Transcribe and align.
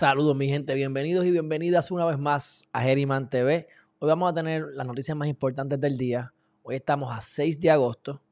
Saludos 0.00 0.34
mi 0.34 0.48
gente, 0.48 0.74
bienvenidos 0.74 1.26
y 1.26 1.30
bienvenidas 1.30 1.90
una 1.90 2.06
vez 2.06 2.18
más 2.18 2.66
a 2.72 2.80
Geriman 2.80 3.28
TV. 3.28 3.68
Hoy 3.98 4.08
vamos 4.08 4.30
a 4.30 4.32
tener 4.32 4.68
las 4.72 4.86
noticias 4.86 5.14
más 5.14 5.28
importantes 5.28 5.78
del 5.78 5.98
día. 5.98 6.32
Hoy 6.62 6.76
estamos 6.76 7.14
a 7.14 7.20
6 7.20 7.60
de 7.60 7.70
agosto 7.70 8.22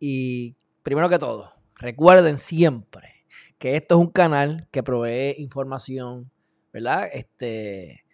y 0.00 0.56
primero 0.82 1.10
que 1.10 1.18
todo, 1.18 1.52
recuerden 1.74 2.38
siempre 2.38 3.26
que 3.58 3.76
esto 3.76 3.96
es 3.96 4.00
un 4.00 4.10
canal 4.10 4.66
que 4.70 4.82
provee 4.82 5.34
información, 5.36 6.30
¿verdad? 6.72 7.10
Este, 7.12 8.06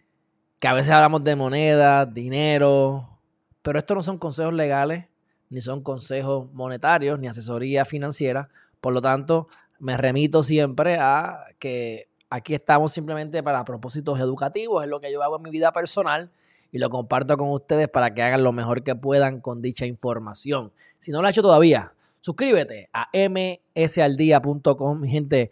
que 0.58 0.66
a 0.66 0.72
veces 0.72 0.90
hablamos 0.90 1.22
de 1.22 1.36
moneda, 1.36 2.04
dinero, 2.04 3.20
pero 3.62 3.78
esto 3.78 3.94
no 3.94 4.02
son 4.02 4.18
consejos 4.18 4.54
legales, 4.54 5.04
ni 5.50 5.60
son 5.60 5.84
consejos 5.84 6.52
monetarios, 6.52 7.16
ni 7.20 7.28
asesoría 7.28 7.84
financiera. 7.84 8.48
Por 8.80 8.92
lo 8.92 9.00
tanto, 9.00 9.46
me 9.78 9.96
remito 9.96 10.42
siempre 10.42 10.96
a 10.98 11.44
que 11.60 12.07
Aquí 12.30 12.54
estamos 12.54 12.92
simplemente 12.92 13.42
para 13.42 13.64
propósitos 13.64 14.20
educativos, 14.20 14.84
es 14.84 14.90
lo 14.90 15.00
que 15.00 15.10
yo 15.10 15.22
hago 15.22 15.36
en 15.36 15.42
mi 15.42 15.50
vida 15.50 15.72
personal 15.72 16.30
y 16.70 16.78
lo 16.78 16.90
comparto 16.90 17.38
con 17.38 17.50
ustedes 17.50 17.88
para 17.88 18.12
que 18.12 18.22
hagan 18.22 18.44
lo 18.44 18.52
mejor 18.52 18.82
que 18.82 18.94
puedan 18.94 19.40
con 19.40 19.62
dicha 19.62 19.86
información. 19.86 20.70
Si 20.98 21.10
no 21.10 21.22
lo 21.22 21.28
has 21.28 21.32
hecho 21.32 21.40
todavía, 21.40 21.94
suscríbete 22.20 22.90
a 22.92 23.08
msaldía.com. 23.14 25.04
Gente, 25.04 25.50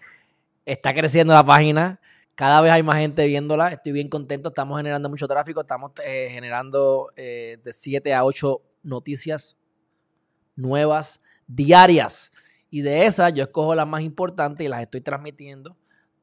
está 0.67 0.93
creciendo 0.93 1.33
la 1.33 1.45
página. 1.45 1.99
Cada 2.35 2.61
vez 2.61 2.73
hay 2.73 2.83
más 2.83 2.97
gente 2.97 3.27
viéndola. 3.27 3.69
Estoy 3.69 3.93
bien 3.93 4.11
contento. 4.11 4.51
Estamos 4.51 4.77
generando 4.77 5.09
mucho 5.09 5.27
tráfico. 5.27 5.63
Estamos 5.63 5.93
eh, 6.05 6.29
generando 6.31 7.11
eh, 7.17 7.59
de 7.65 7.73
7 7.73 8.13
a 8.13 8.23
8 8.23 8.61
noticias 8.83 9.57
nuevas 10.55 11.23
diarias. 11.47 12.33
Y 12.69 12.83
de 12.83 13.07
esas 13.07 13.33
yo 13.33 13.45
escojo 13.45 13.75
las 13.75 13.87
más 13.87 14.03
importantes 14.03 14.67
y 14.67 14.69
las 14.69 14.83
estoy 14.83 15.01
transmitiendo 15.01 15.75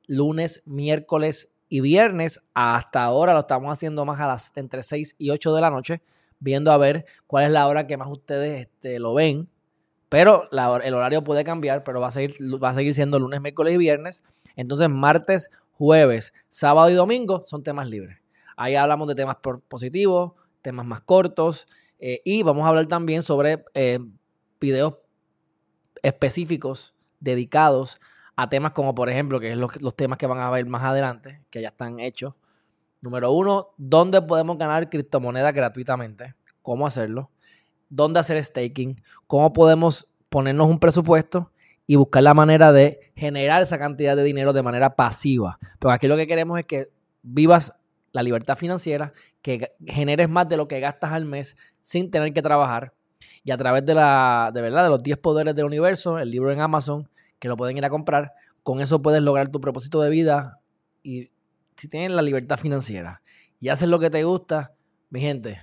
lunes, 0.07 0.61
miércoles 0.65 1.51
y 1.69 1.81
viernes. 1.81 2.41
Hasta 2.53 3.03
ahora 3.03 3.33
lo 3.33 3.41
estamos 3.41 3.71
haciendo 3.71 4.05
más 4.05 4.19
a 4.19 4.27
las 4.27 4.55
entre 4.57 4.83
6 4.83 5.15
y 5.17 5.29
8 5.29 5.55
de 5.55 5.61
la 5.61 5.69
noche, 5.69 6.01
viendo 6.39 6.71
a 6.71 6.77
ver 6.77 7.05
cuál 7.27 7.45
es 7.45 7.51
la 7.51 7.67
hora 7.67 7.87
que 7.87 7.97
más 7.97 8.07
ustedes 8.07 8.61
este, 8.61 8.99
lo 8.99 9.13
ven. 9.13 9.49
Pero 10.09 10.47
el 10.51 10.93
horario 10.93 11.23
puede 11.23 11.43
cambiar, 11.43 11.83
pero 11.83 11.99
va 11.99 12.07
a, 12.07 12.11
seguir, 12.11 12.35
va 12.63 12.69
a 12.69 12.73
seguir 12.75 12.93
siendo 12.93 13.17
lunes, 13.17 13.41
miércoles 13.41 13.73
y 13.73 13.77
viernes. 13.77 14.23
Entonces, 14.55 14.87
martes, 14.87 15.49
jueves, 15.71 16.33
sábado 16.49 16.89
y 16.91 16.93
domingo 16.93 17.41
son 17.45 17.63
temas 17.63 17.87
libres. 17.87 18.19
Ahí 18.55 18.75
hablamos 18.75 19.07
de 19.07 19.15
temas 19.15 19.37
positivos, 19.67 20.33
temas 20.61 20.85
más 20.85 21.01
cortos 21.01 21.67
eh, 21.99 22.21
y 22.23 22.43
vamos 22.43 22.65
a 22.65 22.69
hablar 22.69 22.85
también 22.85 23.23
sobre 23.23 23.63
eh, 23.73 23.99
videos 24.59 24.95
específicos 26.03 26.93
dedicados 27.19 27.99
a 28.35 28.49
temas 28.49 28.71
como, 28.71 28.95
por 28.95 29.09
ejemplo, 29.09 29.39
que 29.39 29.51
es 29.51 29.57
los, 29.57 29.81
los 29.81 29.95
temas 29.95 30.17
que 30.17 30.27
van 30.27 30.39
a 30.39 30.49
ver 30.49 30.65
más 30.65 30.83
adelante, 30.83 31.41
que 31.49 31.61
ya 31.61 31.69
están 31.69 31.99
hechos. 31.99 32.33
Número 33.01 33.31
uno, 33.31 33.69
¿dónde 33.77 34.21
podemos 34.21 34.57
ganar 34.57 34.89
criptomonedas 34.89 35.53
gratuitamente? 35.53 36.35
¿Cómo 36.61 36.87
hacerlo? 36.87 37.29
¿Dónde 37.89 38.19
hacer 38.19 38.41
staking? 38.43 39.01
¿Cómo 39.27 39.53
podemos 39.53 40.07
ponernos 40.29 40.67
un 40.67 40.79
presupuesto 40.79 41.51
y 41.85 41.95
buscar 41.95 42.23
la 42.23 42.33
manera 42.33 42.71
de 42.71 43.11
generar 43.15 43.61
esa 43.61 43.77
cantidad 43.77 44.15
de 44.15 44.23
dinero 44.23 44.53
de 44.53 44.63
manera 44.63 44.95
pasiva? 44.95 45.59
Pero 45.79 45.91
aquí 45.91 46.07
lo 46.07 46.15
que 46.15 46.27
queremos 46.27 46.57
es 46.57 46.65
que 46.65 46.87
vivas 47.21 47.73
la 48.13 48.23
libertad 48.23 48.55
financiera, 48.55 49.11
que 49.41 49.73
generes 49.85 50.29
más 50.29 50.47
de 50.47 50.55
lo 50.55 50.67
que 50.67 50.79
gastas 50.79 51.11
al 51.11 51.25
mes 51.25 51.57
sin 51.81 52.09
tener 52.09 52.31
que 52.31 52.41
trabajar. 52.41 52.93
Y 53.43 53.51
a 53.51 53.57
través 53.57 53.85
de 53.85 53.95
la, 53.95 54.51
de 54.53 54.61
verdad, 54.61 54.83
de 54.83 54.89
los 54.89 55.03
10 55.03 55.17
poderes 55.17 55.55
del 55.55 55.65
universo, 55.65 56.17
el 56.17 56.31
libro 56.31 56.51
en 56.51 56.61
Amazon, 56.61 57.09
que 57.43 57.49
lo 57.49 57.57
pueden 57.57 57.77
ir 57.77 57.83
a 57.83 57.89
comprar. 57.89 58.31
Con 58.63 58.79
eso 58.79 59.01
puedes 59.01 59.21
lograr 59.21 59.49
tu 59.49 59.59
propósito 59.59 59.99
de 60.01 60.09
vida 60.09 60.61
y 61.03 61.29
si 61.75 61.89
tienes 61.89 62.11
la 62.11 62.21
libertad 62.21 62.57
financiera 62.57 63.21
y 63.59 63.67
haces 63.67 63.89
lo 63.89 63.99
que 63.99 64.09
te 64.09 64.23
gusta, 64.23 64.71
mi 65.09 65.19
gente, 65.19 65.61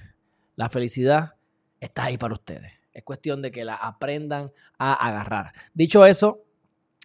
la 0.57 0.69
felicidad 0.69 1.37
está 1.81 2.05
ahí 2.05 2.19
para 2.19 2.35
ustedes. 2.35 2.71
Es 2.93 3.03
cuestión 3.03 3.41
de 3.41 3.51
que 3.51 3.65
la 3.65 3.77
aprendan 3.77 4.53
a 4.79 4.93
agarrar. 4.93 5.53
Dicho 5.73 6.05
eso, 6.05 6.45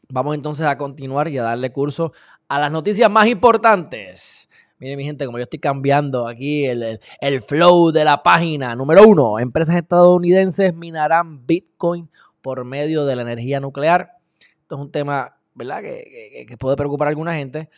vamos 0.09 0.35
entonces 0.35 0.65
a 0.65 0.77
continuar 0.77 1.29
y 1.29 1.37
a 1.37 1.43
darle 1.43 1.71
curso 1.71 2.11
a 2.49 2.59
las 2.59 2.69
noticias 2.69 3.09
más 3.09 3.27
importantes. 3.27 4.49
Miren, 4.77 4.97
mi 4.97 5.05
gente, 5.05 5.25
como 5.25 5.37
yo 5.37 5.43
estoy 5.43 5.59
cambiando 5.59 6.27
aquí 6.27 6.65
el, 6.65 6.99
el, 7.21 7.41
flow 7.41 7.93
de 7.93 8.03
la 8.03 8.21
página. 8.23 8.75
Número 8.75 9.07
uno, 9.07 9.39
empresas 9.39 9.77
estadounidenses 9.77 10.75
minarán 10.75 11.45
Bitcoin 11.45 12.09
por 12.41 12.65
medio 12.65 13.05
de 13.05 13.15
la 13.15 13.21
energía 13.21 13.61
nuclear. 13.61 14.14
Esto 14.65 14.77
es 14.77 14.81
un 14.81 14.91
tema, 14.91 15.37
¿verdad? 15.53 15.83
Que, 15.83 16.47
puede 16.57 16.75
preocupar 16.75 17.07
a 17.07 17.09
alguna 17.09 17.35
gente. 17.35 17.69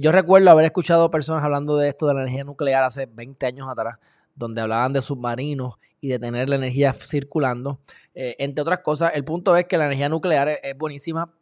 Yo 0.00 0.12
recuerdo 0.12 0.50
haber 0.50 0.64
escuchado 0.64 1.10
personas 1.10 1.44
hablando 1.44 1.76
de 1.76 1.90
esto 1.90 2.06
de 2.06 2.14
la 2.14 2.22
energía 2.22 2.42
nuclear 2.42 2.82
hace 2.84 3.04
20 3.04 3.44
años 3.44 3.68
atrás, 3.68 3.98
donde 4.34 4.62
hablaban 4.62 4.94
de 4.94 5.02
submarinos 5.02 5.74
y 6.00 6.08
de 6.08 6.18
tener 6.18 6.48
la 6.48 6.56
energía 6.56 6.94
circulando. 6.94 7.80
Eh, 8.14 8.34
entre 8.38 8.62
otras 8.62 8.78
cosas, 8.78 9.12
el 9.14 9.24
punto 9.24 9.54
es 9.58 9.66
que 9.66 9.76
la 9.76 9.84
energía 9.84 10.08
nuclear 10.08 10.48
es, 10.48 10.74
buenísima 10.78 11.34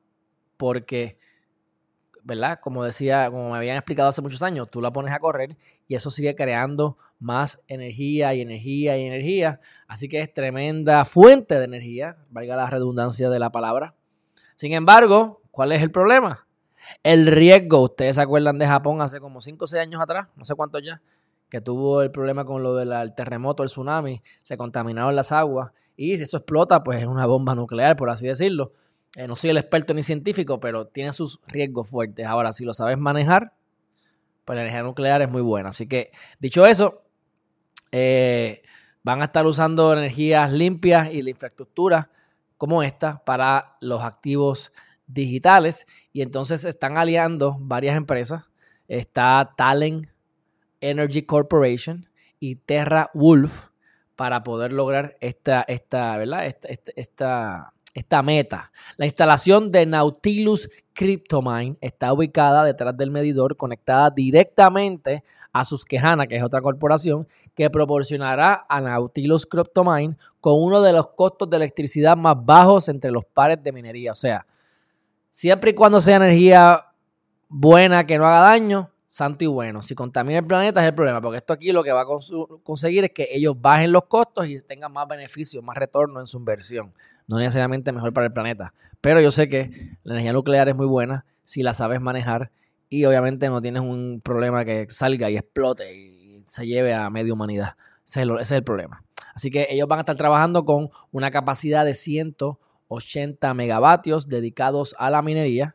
porque, 0.57 1.19
¿verdad? 2.25 2.59
Como 2.61 2.83
decía, 2.83 3.31
como 3.31 3.53
me 3.53 3.57
habían 3.57 3.77
explicado 3.77 4.09
hace 4.09 4.23
muchos 4.23 4.43
años, 4.43 4.69
tú 4.73 4.83
la 4.83 4.93
pones 4.93 5.15
a 5.15 5.21
correr 5.21 5.57
y 5.87 5.95
eso 5.95 6.11
sigue 6.11 6.35
creando 6.35 6.99
más 7.21 7.63
energía 7.69 8.35
y 8.35 8.41
energía 8.41 8.99
y 8.99 9.05
energía. 9.05 9.61
Así 9.87 10.09
que 10.09 10.21
es 10.21 10.35
tremenda 10.35 11.05
fuente 11.05 11.55
de 11.55 11.65
energía, 11.67 12.17
valga 12.29 12.57
la 12.57 12.69
redundancia 12.69 13.31
de 13.31 13.39
la 13.39 13.53
palabra. 13.53 13.95
Sin 14.61 14.75
embargo, 14.75 15.41
¿cuál 15.51 15.73
es 15.73 15.81
el 15.81 15.91
problema? 15.91 16.47
El 17.03 17.29
riesgo, 17.29 17.81
ustedes 17.81 18.17
se 18.17 18.21
acuerdan 18.21 18.59
de 18.59 18.67
Japón 18.67 19.01
hace 19.01 19.19
como 19.19 19.41
5 19.41 19.65
o 19.65 19.67
6 19.67 19.81
años 19.81 20.03
atrás, 20.03 20.29
no 20.37 20.45
sé 20.45 20.55
cuántos 20.55 20.83
ya, 20.85 21.01
que 21.49 21.63
tuvo 21.63 22.03
el 22.03 22.11
problema 22.11 22.45
con 22.45 22.63
lo 22.63 22.75
del 22.75 23.15
terremoto, 23.15 23.63
el 23.63 23.71
tsunami, 23.71 24.21
se 24.43 24.59
contaminaron 24.59 25.17
las 25.17 25.33
aguas 25.33 25.73
y 25.97 26.19
si 26.19 26.25
eso 26.25 26.37
explota, 26.37 26.85
pues 26.85 27.01
es 27.01 27.07
una 27.07 27.25
bomba 27.25 27.55
nuclear, 27.55 27.97
por 27.97 28.11
así 28.11 28.27
decirlo. 28.27 28.75
Eh, 29.17 29.27
no 29.27 29.35
soy 29.35 29.49
el 29.49 29.57
experto 29.57 29.95
ni 29.95 30.03
científico, 30.03 30.61
pero 30.61 30.89
tiene 30.89 31.15
sus 31.15 31.41
riesgos 31.47 31.89
fuertes. 31.89 32.27
Ahora, 32.27 32.53
si 32.53 32.67
lo 32.67 32.75
sabes 32.75 32.99
manejar, 32.99 33.55
pues 34.45 34.57
la 34.57 34.61
energía 34.61 34.83
nuclear 34.83 35.23
es 35.23 35.31
muy 35.31 35.41
buena. 35.41 35.71
Así 35.71 35.87
que, 35.87 36.11
dicho 36.39 36.67
eso, 36.67 37.05
eh, 37.93 38.61
van 39.05 39.23
a 39.23 39.25
estar 39.25 39.47
usando 39.47 39.95
energías 39.95 40.53
limpias 40.53 41.15
y 41.15 41.23
la 41.23 41.31
infraestructura 41.31 42.11
como 42.61 42.83
esta 42.83 43.25
para 43.25 43.79
los 43.81 44.03
activos 44.03 44.71
digitales. 45.07 45.87
Y 46.13 46.21
entonces 46.21 46.67
están 46.67 46.99
aliando 46.99 47.57
varias 47.59 47.97
empresas. 47.97 48.45
Está 48.87 49.55
Talent 49.57 50.09
Energy 50.83 51.23
Corporation 51.23 52.11
y 52.39 52.57
Terra 52.57 53.11
Wolf 53.15 53.69
para 54.15 54.43
poder 54.43 54.75
lograr 54.75 55.17
esta, 55.23 55.63
esta, 55.63 56.19
¿verdad? 56.19 56.55
esta, 56.97 57.73
meta. 58.23 58.71
La 58.97 59.05
instalación 59.05 59.71
de 59.73 59.87
Nautilus 59.87 60.69
Cryptomine 60.93 61.77
está 61.81 62.13
ubicada 62.13 62.65
detrás 62.65 62.97
del 62.97 63.11
medidor, 63.11 63.57
conectada 63.57 64.11
directamente 64.11 65.23
a 65.53 65.65
Susquehanna, 65.65 66.27
que 66.27 66.37
es 66.37 66.43
otra 66.43 66.61
corporación, 66.61 67.27
que 67.55 67.71
proporcionará 67.71 68.67
a 68.69 68.81
Nautilus 68.81 69.47
Cryptomine 69.47 70.17
con 70.41 70.55
uno 70.63 70.83
de 70.83 70.93
los 70.93 71.09
costos 71.09 71.49
de 71.49 71.57
electricidad 71.57 72.17
más 72.17 72.37
bajos 72.39 72.89
entre 72.89 73.11
los 73.11 73.25
pares 73.25 73.63
de 73.63 73.73
minería. 73.73 74.13
O 74.13 74.17
sea, 74.17 74.47
siempre 75.31 75.71
y 75.71 75.75
cuando 75.75 76.01
sea 76.01 76.17
energía 76.17 76.87
buena 77.49 78.07
que 78.07 78.19
no 78.19 78.27
haga 78.27 78.41
daño, 78.41 78.90
santo 79.11 79.45
y 79.45 79.49
bueno. 79.49 79.83
Si 79.83 79.97
contamina 79.97 80.39
el 80.39 80.47
planeta 80.47 80.81
es 80.81 80.87
el 80.87 80.95
problema, 80.95 81.21
porque 81.21 81.39
esto 81.39 81.53
aquí 81.53 81.73
lo 81.73 81.83
que 81.83 81.91
va 81.91 82.03
a 82.03 82.07
conseguir 82.63 83.03
es 83.03 83.11
que 83.11 83.27
ellos 83.33 83.61
bajen 83.61 83.91
los 83.91 84.05
costos 84.05 84.47
y 84.47 84.61
tengan 84.61 84.93
más 84.93 85.09
beneficios, 85.09 85.65
más 85.65 85.77
retorno 85.77 86.21
en 86.21 86.27
su 86.27 86.39
inversión. 86.39 86.95
No 87.27 87.37
necesariamente 87.39 87.91
mejor 87.91 88.13
para 88.13 88.29
el 88.29 88.33
planeta. 88.33 88.73
Pero 89.01 89.21
yo 89.21 89.33
sé 89.33 89.49
que 89.49 89.97
la 90.05 90.13
energía 90.15 90.33
nuclear 90.33 90.69
es 90.69 90.77
muy 90.77 90.87
buena 90.87 91.25
si 91.43 91.65
la 91.65 91.75
sabes 91.75 92.01
manejar 92.01 92.53
y 92.89 93.05
obviamente 93.05 93.49
no 93.49 93.61
tienes 93.61 93.83
un 93.83 94.21
problema 94.23 94.65
que 94.65 94.87
salga 94.89 95.29
y 95.29 95.37
explote 95.37 95.93
y 95.93 96.45
se 96.47 96.69
lleve 96.69 96.95
a 96.95 97.11
media 97.11 97.33
humanidad. 97.33 97.75
Ese 98.07 98.23
es, 98.41 98.53
el, 98.53 98.63
problema. 98.63 99.03
Así 99.35 99.51
que 99.51 99.67
ellos 99.71 99.89
van 99.89 99.99
a 99.99 100.03
estar 100.03 100.17
trabajando 100.17 100.65
con 100.65 100.89
una 101.11 101.33
capacidad 101.33 101.85
de 101.85 101.95
180 101.95 103.55
megavatios 103.55 104.29
dedicados 104.29 104.95
a 104.99 105.11
la 105.11 105.21
minería 105.21 105.75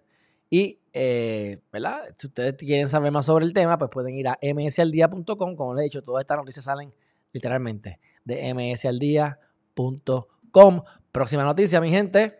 y 0.50 0.80
eh, 0.96 1.60
¿verdad? 1.74 2.04
Si 2.18 2.28
ustedes 2.28 2.56
quieren 2.56 2.88
saber 2.88 3.12
más 3.12 3.26
sobre 3.26 3.44
el 3.46 3.52
tema, 3.52 3.78
pues 3.78 3.92
pueden 3.92 4.18
ir 4.18 4.30
a 4.30 4.40
msaldia.com. 4.42 5.56
Como 5.56 5.76
les 5.76 5.82
he 5.82 5.84
dicho, 5.84 6.02
todas 6.02 6.22
estas 6.22 6.38
noticias 6.38 6.64
salen 6.64 6.94
literalmente 7.34 8.00
de 8.24 8.54
msaldia.com. 8.54 10.84
Próxima 11.12 11.44
noticia, 11.44 11.82
mi 11.82 11.92
gente. 11.92 12.40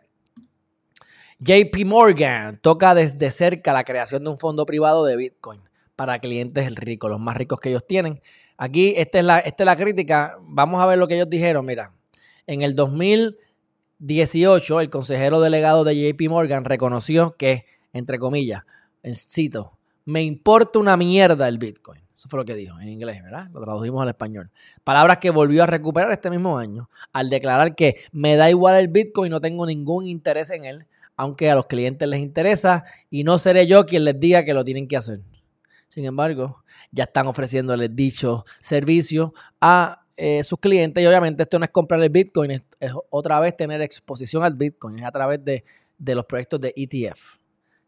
JP 1.40 1.86
Morgan 1.86 2.58
toca 2.62 2.96
desde 2.96 3.30
cerca 3.30 3.74
la 3.74 3.84
creación 3.84 4.24
de 4.24 4.30
un 4.30 4.38
fondo 4.38 4.66
privado 4.66 5.04
de 5.04 5.18
Bitcoin 5.18 5.60
para 5.98 6.20
clientes 6.20 6.74
ricos, 6.76 7.12
los 7.12 7.20
más 7.20 7.36
ricos 7.36 7.60
que 7.60 7.68
ellos 7.70 7.86
tienen. 7.86 8.22
Aquí, 8.58 8.94
esta 8.96 9.20
es 9.20 9.26
la, 9.26 9.40
esta 9.40 9.64
es 9.64 9.66
la 9.66 9.76
crítica. 9.76 10.38
Vamos 10.42 10.82
a 10.82 10.86
ver 10.86 10.98
lo 10.98 11.10
que 11.10 11.16
ellos 11.16 11.30
dijeron. 11.30 11.66
Mira, 11.66 11.92
en 12.48 12.62
el 12.62 12.74
2018, 12.74 14.80
el 14.80 14.90
consejero 14.90 15.42
delegado 15.42 15.84
de 15.84 16.14
JP 16.14 16.30
Morgan 16.30 16.64
reconoció 16.64 17.36
que 17.36 17.66
entre 17.96 18.20
comillas, 18.20 18.64
cito, 19.14 19.78
me 20.04 20.22
importa 20.22 20.80
una 20.80 20.98
mierda 20.98 21.48
el 21.48 21.58
Bitcoin. 21.58 22.02
Eso 22.14 22.28
fue 22.30 22.40
lo 22.40 22.46
que 22.46 22.54
dijo 22.54 22.78
en 22.80 22.90
inglés, 22.90 23.24
¿verdad? 23.24 23.50
Lo 23.54 23.62
tradujimos 23.62 24.02
al 24.02 24.10
español. 24.10 24.52
Palabras 24.84 25.18
que 25.18 25.30
volvió 25.30 25.64
a 25.64 25.66
recuperar 25.66 26.12
este 26.12 26.30
mismo 26.30 26.58
año 26.58 26.90
al 27.14 27.30
declarar 27.30 27.74
que 27.74 27.96
me 28.12 28.36
da 28.36 28.50
igual 28.50 28.76
el 28.76 28.90
Bitcoin, 28.90 29.32
no 29.32 29.40
tengo 29.40 29.66
ningún 29.66 30.08
interés 30.08 30.52
en 30.52 30.66
él, 30.66 30.86
aunque 31.16 31.50
a 31.50 31.56
los 31.56 31.68
clientes 31.68 32.06
les 32.08 32.20
interesa 32.20 32.84
y 33.10 33.24
no 33.24 33.38
seré 33.38 33.66
yo 33.66 33.86
quien 33.86 34.04
les 34.04 34.20
diga 34.20 34.44
que 34.44 34.54
lo 34.54 34.66
tienen 34.66 34.90
que 34.90 34.98
hacer. 34.98 35.22
Sin 35.88 36.04
embargo, 36.04 36.64
ya 36.92 37.06
están 37.06 37.28
ofreciéndoles 37.28 37.96
dicho 37.96 38.44
servicio 38.60 39.34
a 39.62 40.06
eh, 40.18 40.44
sus 40.44 40.60
clientes 40.60 41.02
y 41.02 41.08
obviamente 41.08 41.44
esto 41.44 41.60
no 41.60 41.66
es 41.66 41.72
comprar 41.72 42.02
el 42.02 42.10
Bitcoin, 42.10 42.52
es, 42.52 42.62
otra 43.10 43.40
vez 43.40 43.56
tener 43.56 43.82
exposición 43.82 44.44
al 44.44 44.56
Bitcoin, 44.56 45.00
es 45.00 45.06
a 45.06 45.12
través 45.12 45.40
de 45.46 45.64
los 46.16 46.26
proyectos 46.26 46.60
de 46.60 46.74
ETF. 46.76 47.45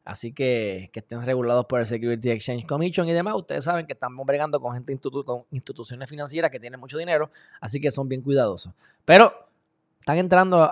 Así 0.07 0.31
que 0.31 0.89
que 0.93 0.99
estén 0.99 1.21
regulados 1.25 1.65
por 1.65 1.81
el 1.81 1.85
Security 1.85 2.29
Exchange 2.29 2.65
Commission 2.65 3.09
y 3.09 3.13
demás. 3.13 3.35
Ustedes 3.35 3.65
saben 3.65 3.85
que 3.85 3.91
estamos 3.91 4.25
bregando 4.25 4.57
con 4.61 4.71
gente 4.71 4.97
con 5.25 5.43
instituciones 5.51 6.09
financieras 6.09 6.49
que 6.49 6.61
tienen 6.61 6.79
mucho 6.79 6.97
dinero, 6.97 7.29
así 7.59 7.81
que 7.81 7.91
son 7.91 8.07
bien 8.07 8.21
cuidadosos. 8.21 8.73
Pero 9.03 9.33
están 9.99 10.17
entrando 10.17 10.65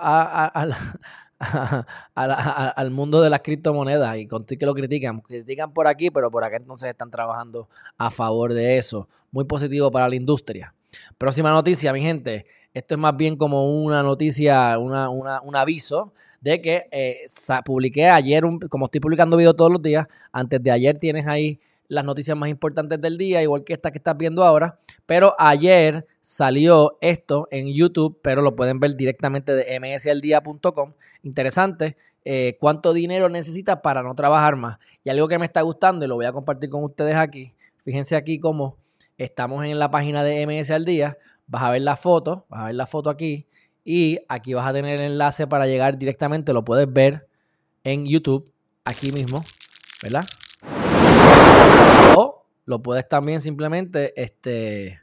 al 2.14 2.90
mundo 2.90 3.20
de 3.20 3.28
las 3.28 3.40
criptomonedas 3.40 4.16
y 4.16 4.26
contigo 4.26 4.58
que 4.58 4.64
lo 4.64 4.72
critican. 4.72 5.20
Critican 5.20 5.70
por 5.74 5.86
aquí, 5.86 6.10
pero 6.10 6.30
por 6.30 6.42
acá 6.42 6.56
entonces 6.56 6.88
están 6.88 7.10
trabajando 7.10 7.68
a 7.98 8.10
favor 8.10 8.54
de 8.54 8.78
eso. 8.78 9.06
Muy 9.32 9.44
positivo 9.44 9.90
para 9.90 10.08
la 10.08 10.14
industria. 10.14 10.72
Próxima 11.18 11.50
noticia, 11.50 11.92
mi 11.92 12.00
gente. 12.00 12.46
Esto 12.76 12.94
es 12.94 12.98
más 12.98 13.16
bien 13.16 13.36
como 13.36 13.72
una 13.72 14.02
noticia, 14.02 14.78
un 14.78 15.56
aviso 15.56 16.12
de 16.42 16.60
que 16.60 16.86
eh, 16.90 17.20
publiqué 17.64 18.06
ayer, 18.10 18.44
como 18.68 18.84
estoy 18.84 19.00
publicando 19.00 19.38
videos 19.38 19.56
todos 19.56 19.72
los 19.72 19.80
días, 19.80 20.06
antes 20.30 20.62
de 20.62 20.70
ayer 20.70 20.98
tienes 20.98 21.26
ahí 21.26 21.58
las 21.88 22.04
noticias 22.04 22.36
más 22.36 22.50
importantes 22.50 23.00
del 23.00 23.16
día, 23.16 23.42
igual 23.42 23.64
que 23.64 23.72
esta 23.72 23.90
que 23.90 23.96
estás 23.96 24.14
viendo 24.18 24.44
ahora. 24.44 24.78
Pero 25.06 25.34
ayer 25.38 26.06
salió 26.20 26.98
esto 27.00 27.48
en 27.50 27.72
YouTube, 27.72 28.20
pero 28.20 28.42
lo 28.42 28.54
pueden 28.54 28.78
ver 28.78 28.94
directamente 28.94 29.54
de 29.54 29.80
msaldía.com. 29.80 30.92
Interesante. 31.22 31.96
Eh, 32.26 32.58
¿Cuánto 32.60 32.92
dinero 32.92 33.30
necesitas 33.30 33.78
para 33.82 34.02
no 34.02 34.14
trabajar 34.14 34.54
más? 34.56 34.76
Y 35.02 35.08
algo 35.08 35.28
que 35.28 35.38
me 35.38 35.46
está 35.46 35.62
gustando 35.62 36.04
y 36.04 36.08
lo 36.08 36.16
voy 36.16 36.26
a 36.26 36.32
compartir 36.32 36.68
con 36.68 36.84
ustedes 36.84 37.16
aquí. 37.16 37.54
Fíjense 37.84 38.16
aquí 38.16 38.38
cómo 38.38 38.76
estamos 39.16 39.64
en 39.64 39.78
la 39.78 39.90
página 39.90 40.22
de 40.22 40.46
MS. 40.46 40.70
Vas 41.46 41.62
a 41.62 41.70
ver 41.70 41.82
la 41.82 41.96
foto, 41.96 42.46
vas 42.48 42.60
a 42.60 42.64
ver 42.66 42.74
la 42.74 42.86
foto 42.86 43.10
aquí. 43.10 43.46
Y 43.84 44.18
aquí 44.28 44.54
vas 44.54 44.66
a 44.66 44.72
tener 44.72 45.00
el 45.00 45.12
enlace 45.12 45.46
para 45.46 45.66
llegar 45.66 45.96
directamente, 45.96 46.52
lo 46.52 46.64
puedes 46.64 46.92
ver 46.92 47.28
en 47.84 48.04
YouTube, 48.04 48.52
aquí 48.84 49.12
mismo, 49.12 49.42
¿verdad? 50.02 50.24
O 52.16 52.46
lo 52.64 52.82
puedes 52.82 53.08
también 53.08 53.40
simplemente 53.40 54.12
este, 54.20 55.02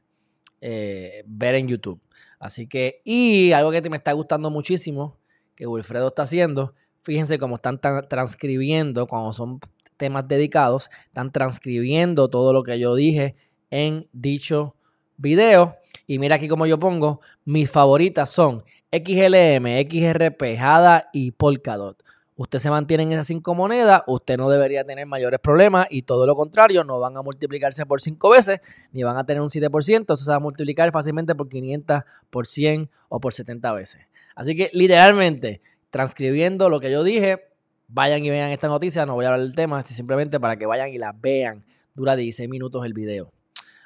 eh, 0.59 1.23
ver 1.25 1.55
en 1.55 1.69
YouTube. 1.69 2.01
Así 2.39 2.67
que, 2.67 3.01
y 3.05 3.53
algo 3.53 3.71
que 3.71 3.89
me 3.89 3.95
está 3.95 4.11
gustando 4.11 4.49
muchísimo, 4.49 5.17
que 5.55 5.65
Wilfredo 5.65 6.09
está 6.09 6.23
haciendo, 6.23 6.73
fíjense 7.03 7.39
cómo 7.39 7.55
están 7.55 7.79
transcribiendo, 7.79 9.07
cuando 9.07 9.31
son 9.31 9.61
temas 9.95 10.27
dedicados, 10.27 10.89
están 11.05 11.31
transcribiendo 11.31 12.29
todo 12.29 12.51
lo 12.51 12.63
que 12.63 12.79
yo 12.79 12.95
dije 12.95 13.35
en 13.69 14.09
dicho 14.11 14.75
video 15.15 15.77
y 16.07 16.19
mira 16.19 16.35
aquí 16.35 16.47
como 16.47 16.65
yo 16.65 16.79
pongo, 16.79 17.21
mis 17.45 17.69
favoritas 17.69 18.29
son 18.29 18.63
XLM, 18.91 19.65
XRP, 19.87 20.57
HADA 20.59 21.09
y 21.13 21.31
Polkadot. 21.31 22.03
Usted 22.35 22.57
se 22.57 22.71
mantiene 22.71 23.03
en 23.03 23.11
esas 23.11 23.27
cinco 23.27 23.53
monedas, 23.53 24.01
usted 24.07 24.37
no 24.37 24.49
debería 24.49 24.83
tener 24.83 25.05
mayores 25.05 25.39
problemas 25.39 25.87
y 25.91 26.01
todo 26.01 26.25
lo 26.25 26.35
contrario, 26.35 26.83
no 26.83 26.99
van 26.99 27.15
a 27.15 27.21
multiplicarse 27.21 27.85
por 27.85 28.01
cinco 28.01 28.29
veces, 28.29 28.59
ni 28.91 29.03
van 29.03 29.17
a 29.17 29.25
tener 29.25 29.41
un 29.41 29.49
7%, 29.49 30.03
eso 30.03 30.15
se 30.15 30.29
va 30.31 30.37
a 30.37 30.39
multiplicar 30.39 30.91
fácilmente 30.91 31.35
por 31.35 31.47
500, 31.47 32.01
por 32.31 32.47
100 32.47 32.89
o 33.09 33.19
por 33.19 33.33
70 33.33 33.71
veces. 33.73 34.01
Así 34.35 34.55
que 34.55 34.71
literalmente, 34.73 35.61
transcribiendo 35.91 36.69
lo 36.69 36.79
que 36.79 36.91
yo 36.91 37.03
dije, 37.03 37.45
vayan 37.87 38.25
y 38.25 38.31
vean 38.31 38.49
esta 38.49 38.67
noticia, 38.67 39.05
no 39.05 39.13
voy 39.13 39.25
a 39.25 39.27
hablar 39.27 39.41
del 39.41 39.53
tema, 39.53 39.81
simplemente 39.83 40.39
para 40.39 40.57
que 40.57 40.65
vayan 40.65 40.89
y 40.89 40.97
la 40.97 41.13
vean. 41.13 41.63
Dura 41.93 42.15
16 42.15 42.49
minutos 42.49 42.83
el 42.83 42.93
video. 42.93 43.31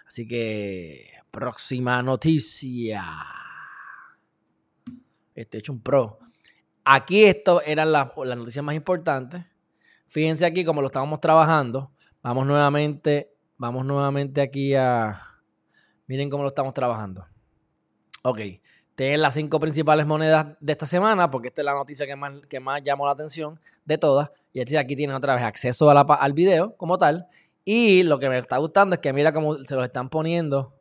Así 0.07 0.25
que 0.25 1.16
Próxima 1.37 2.01
noticia. 2.01 3.05
Este 5.35 5.59
hecho 5.59 5.71
un 5.71 5.83
pro. 5.83 6.17
Aquí 6.83 7.25
esto 7.25 7.61
eran 7.61 7.91
las, 7.91 8.07
noticias 8.17 8.65
más 8.65 8.73
importantes. 8.73 9.45
Fíjense 10.07 10.47
aquí 10.47 10.65
como 10.65 10.81
lo 10.81 10.87
estábamos 10.87 11.21
trabajando. 11.21 11.91
Vamos 12.23 12.47
nuevamente, 12.47 13.35
vamos 13.55 13.85
nuevamente 13.85 14.41
aquí 14.41 14.73
a... 14.73 15.21
Miren 16.07 16.31
cómo 16.31 16.41
lo 16.41 16.49
estamos 16.49 16.73
trabajando. 16.73 17.27
Ok, 18.23 18.39
tienen 18.95 19.21
las 19.21 19.35
cinco 19.35 19.59
principales 19.59 20.07
monedas 20.07 20.57
de 20.59 20.71
esta 20.71 20.87
semana, 20.87 21.29
porque 21.29 21.49
esta 21.49 21.61
es 21.61 21.65
la 21.67 21.73
noticia 21.73 22.07
que 22.07 22.15
más, 22.15 22.33
que 22.49 22.59
más 22.59 22.81
llamó 22.81 23.05
la 23.05 23.11
atención 23.11 23.59
de 23.85 23.99
todas. 23.99 24.31
Y 24.53 24.75
aquí 24.75 24.95
tienen 24.95 25.15
otra 25.15 25.35
vez 25.35 25.43
acceso 25.43 25.87
al 25.87 26.33
video 26.33 26.75
como 26.77 26.97
tal. 26.97 27.27
Y 27.63 28.01
lo 28.01 28.17
que 28.17 28.27
me 28.27 28.39
está 28.39 28.57
gustando 28.57 28.95
es 28.95 29.01
que 29.01 29.13
mira 29.13 29.31
cómo 29.31 29.53
se 29.53 29.75
los 29.75 29.83
están 29.83 30.09
poniendo 30.09 30.76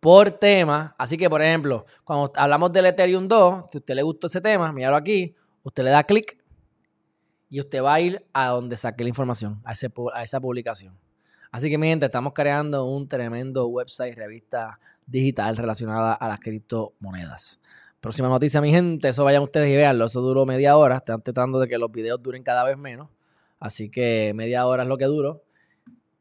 por 0.00 0.30
tema. 0.30 0.94
Así 0.98 1.16
que, 1.16 1.30
por 1.30 1.42
ejemplo, 1.42 1.84
cuando 2.04 2.32
hablamos 2.34 2.72
del 2.72 2.86
Ethereum 2.86 3.28
2, 3.28 3.64
si 3.70 3.78
a 3.78 3.80
usted 3.80 3.94
le 3.94 4.02
gustó 4.02 4.26
ese 4.26 4.40
tema, 4.40 4.72
míralo 4.72 4.96
aquí, 4.96 5.36
usted 5.62 5.84
le 5.84 5.90
da 5.90 6.02
clic 6.04 6.38
y 7.50 7.60
usted 7.60 7.82
va 7.82 7.94
a 7.94 8.00
ir 8.00 8.26
a 8.32 8.48
donde 8.48 8.76
saque 8.76 9.04
la 9.04 9.10
información, 9.10 9.60
a, 9.64 9.72
a 10.14 10.22
esa 10.22 10.40
publicación. 10.40 10.98
Así 11.52 11.68
que, 11.68 11.78
mi 11.78 11.88
gente, 11.88 12.06
estamos 12.06 12.32
creando 12.32 12.84
un 12.84 13.08
tremendo 13.08 13.66
website, 13.66 14.16
revista 14.16 14.78
digital 15.06 15.56
relacionada 15.56 16.14
a 16.14 16.28
las 16.28 16.38
criptomonedas. 16.38 17.60
Próxima 18.00 18.28
noticia, 18.28 18.60
mi 18.62 18.70
gente, 18.70 19.08
eso 19.08 19.24
vayan 19.24 19.42
ustedes 19.42 19.68
y 19.68 19.76
veanlo. 19.76 20.06
Eso 20.06 20.22
duró 20.22 20.46
media 20.46 20.76
hora. 20.76 20.96
Están 20.96 21.20
tratando 21.20 21.58
de 21.58 21.68
que 21.68 21.76
los 21.76 21.90
videos 21.90 22.22
duren 22.22 22.42
cada 22.42 22.64
vez 22.64 22.78
menos. 22.78 23.10
Así 23.58 23.90
que 23.90 24.32
media 24.34 24.66
hora 24.66 24.84
es 24.84 24.88
lo 24.88 24.96
que 24.96 25.04
duró 25.04 25.42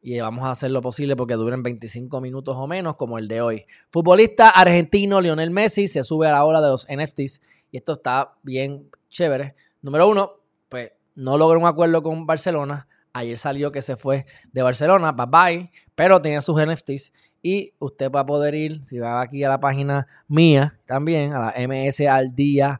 y 0.02 0.20
vamos 0.20 0.46
a 0.46 0.52
hacer 0.52 0.72
lo 0.72 0.82
posible 0.82 1.16
porque 1.16 1.36
duren 1.36 1.62
25 1.62 2.22
minutos 2.22 2.56
o 2.58 2.68
menos 2.68 2.96
como 2.96 3.18
el 3.18 3.28
de 3.28 3.42
hoy. 3.42 3.64
Futbolista 3.90 4.50
argentino 4.50 5.20
Lionel 5.22 5.52
Messi 5.52 5.88
se 5.88 6.04
sube 6.04 6.28
a 6.28 6.32
la 6.32 6.46
ola 6.46 6.62
de 6.62 6.70
los 6.70 6.88
NFTs 6.90 7.42
y 7.72 7.78
esto 7.78 7.94
está 7.94 8.36
bien 8.44 8.90
chévere. 9.10 9.56
Número 9.82 10.08
uno, 10.08 10.34
pues 10.70 10.92
no 11.16 11.38
logró 11.38 11.60
un 11.60 11.66
acuerdo 11.66 12.02
con 12.02 12.26
Barcelona. 12.26 12.88
Ayer 13.12 13.38
salió 13.38 13.72
que 13.72 13.82
se 13.82 13.98
fue 13.98 14.26
de 14.54 14.62
Barcelona, 14.62 15.12
bye 15.12 15.26
bye, 15.28 15.72
pero 15.96 16.22
tenía 16.22 16.42
sus 16.42 16.64
NFTs 16.64 17.12
y 17.42 17.74
usted 17.80 18.12
va 18.12 18.22
a 18.22 18.26
poder 18.26 18.54
ir, 18.54 18.86
si 18.86 19.00
va 19.00 19.22
aquí 19.22 19.44
a 19.44 19.50
la 19.50 19.60
página 19.60 20.08
mía 20.28 20.80
también, 20.86 21.34
a 21.34 21.52
la 21.52 21.54
msaldia.com, 21.68 22.80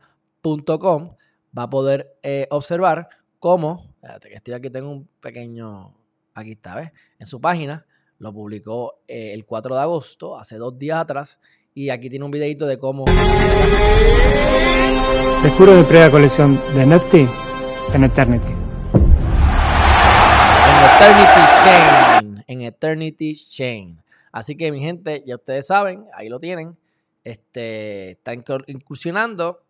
va 1.58 1.64
a 1.64 1.70
poder 1.70 2.16
eh, 2.22 2.48
observar 2.52 3.10
cómo, 3.40 3.92
espérate 3.96 4.30
que 4.30 4.36
estoy 4.36 4.54
aquí, 4.54 4.70
tengo 4.70 4.92
un 4.92 5.10
pequeño 5.20 5.99
Aquí 6.34 6.52
está, 6.52 6.76
¿ves? 6.76 6.92
En 7.18 7.28
su 7.28 7.42
página 7.42 7.86
lo 8.20 8.34
publicó 8.34 9.02
eh, 9.08 9.34
el 9.34 9.46
4 9.46 9.76
de 9.76 9.82
agosto, 9.82 10.38
hace 10.38 10.58
dos 10.58 10.78
días 10.78 11.00
atrás. 11.00 11.40
Y 11.74 11.90
aquí 11.90 12.10
tiene 12.10 12.26
un 12.26 12.32
videito 12.32 12.66
de 12.66 12.78
cómo. 12.78 13.06
Descubro 15.44 15.74
mi 15.74 15.84
primera 15.84 16.12
colección 16.12 16.60
de 16.76 16.86
NFT 16.86 17.14
en 17.94 18.04
Eternity. 18.04 18.48
En 20.68 20.84
Eternity 20.86 21.42
Chain. 21.64 22.44
En 22.48 22.62
Eternity 22.62 23.36
Chain. 23.36 24.02
Así 24.32 24.56
que, 24.56 24.72
mi 24.72 24.82
gente, 24.82 25.24
ya 25.26 25.36
ustedes 25.36 25.68
saben, 25.68 26.06
ahí 26.14 26.30
lo 26.30 26.40
tienen. 26.40 26.78
Este, 27.24 28.12
está 28.12 28.34
incursionando, 28.34 29.64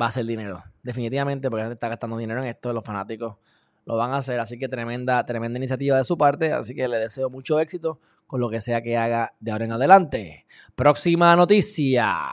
va 0.00 0.06
a 0.06 0.12
ser 0.12 0.26
dinero. 0.26 0.62
Definitivamente, 0.82 1.50
porque 1.50 1.62
la 1.62 1.66
gente 1.66 1.74
está 1.74 1.88
gastando 1.88 2.16
dinero 2.16 2.40
en 2.40 2.48
esto, 2.48 2.72
los 2.72 2.84
fanáticos 2.84 3.36
lo 3.86 3.96
van 3.96 4.12
a 4.12 4.18
hacer. 4.18 4.38
Así 4.38 4.58
que 4.58 4.68
tremenda, 4.68 5.24
tremenda 5.24 5.58
iniciativa 5.58 5.96
de 5.96 6.04
su 6.04 6.18
parte. 6.18 6.52
Así 6.52 6.74
que 6.74 6.86
le 6.86 6.98
deseo 6.98 7.30
mucho 7.30 7.58
éxito 7.58 8.00
con 8.26 8.40
lo 8.40 8.50
que 8.50 8.60
sea 8.60 8.82
que 8.82 8.96
haga 8.96 9.34
de 9.40 9.52
ahora 9.52 9.64
en 9.64 9.72
adelante. 9.72 10.46
Próxima 10.74 11.34
noticia. 11.36 12.28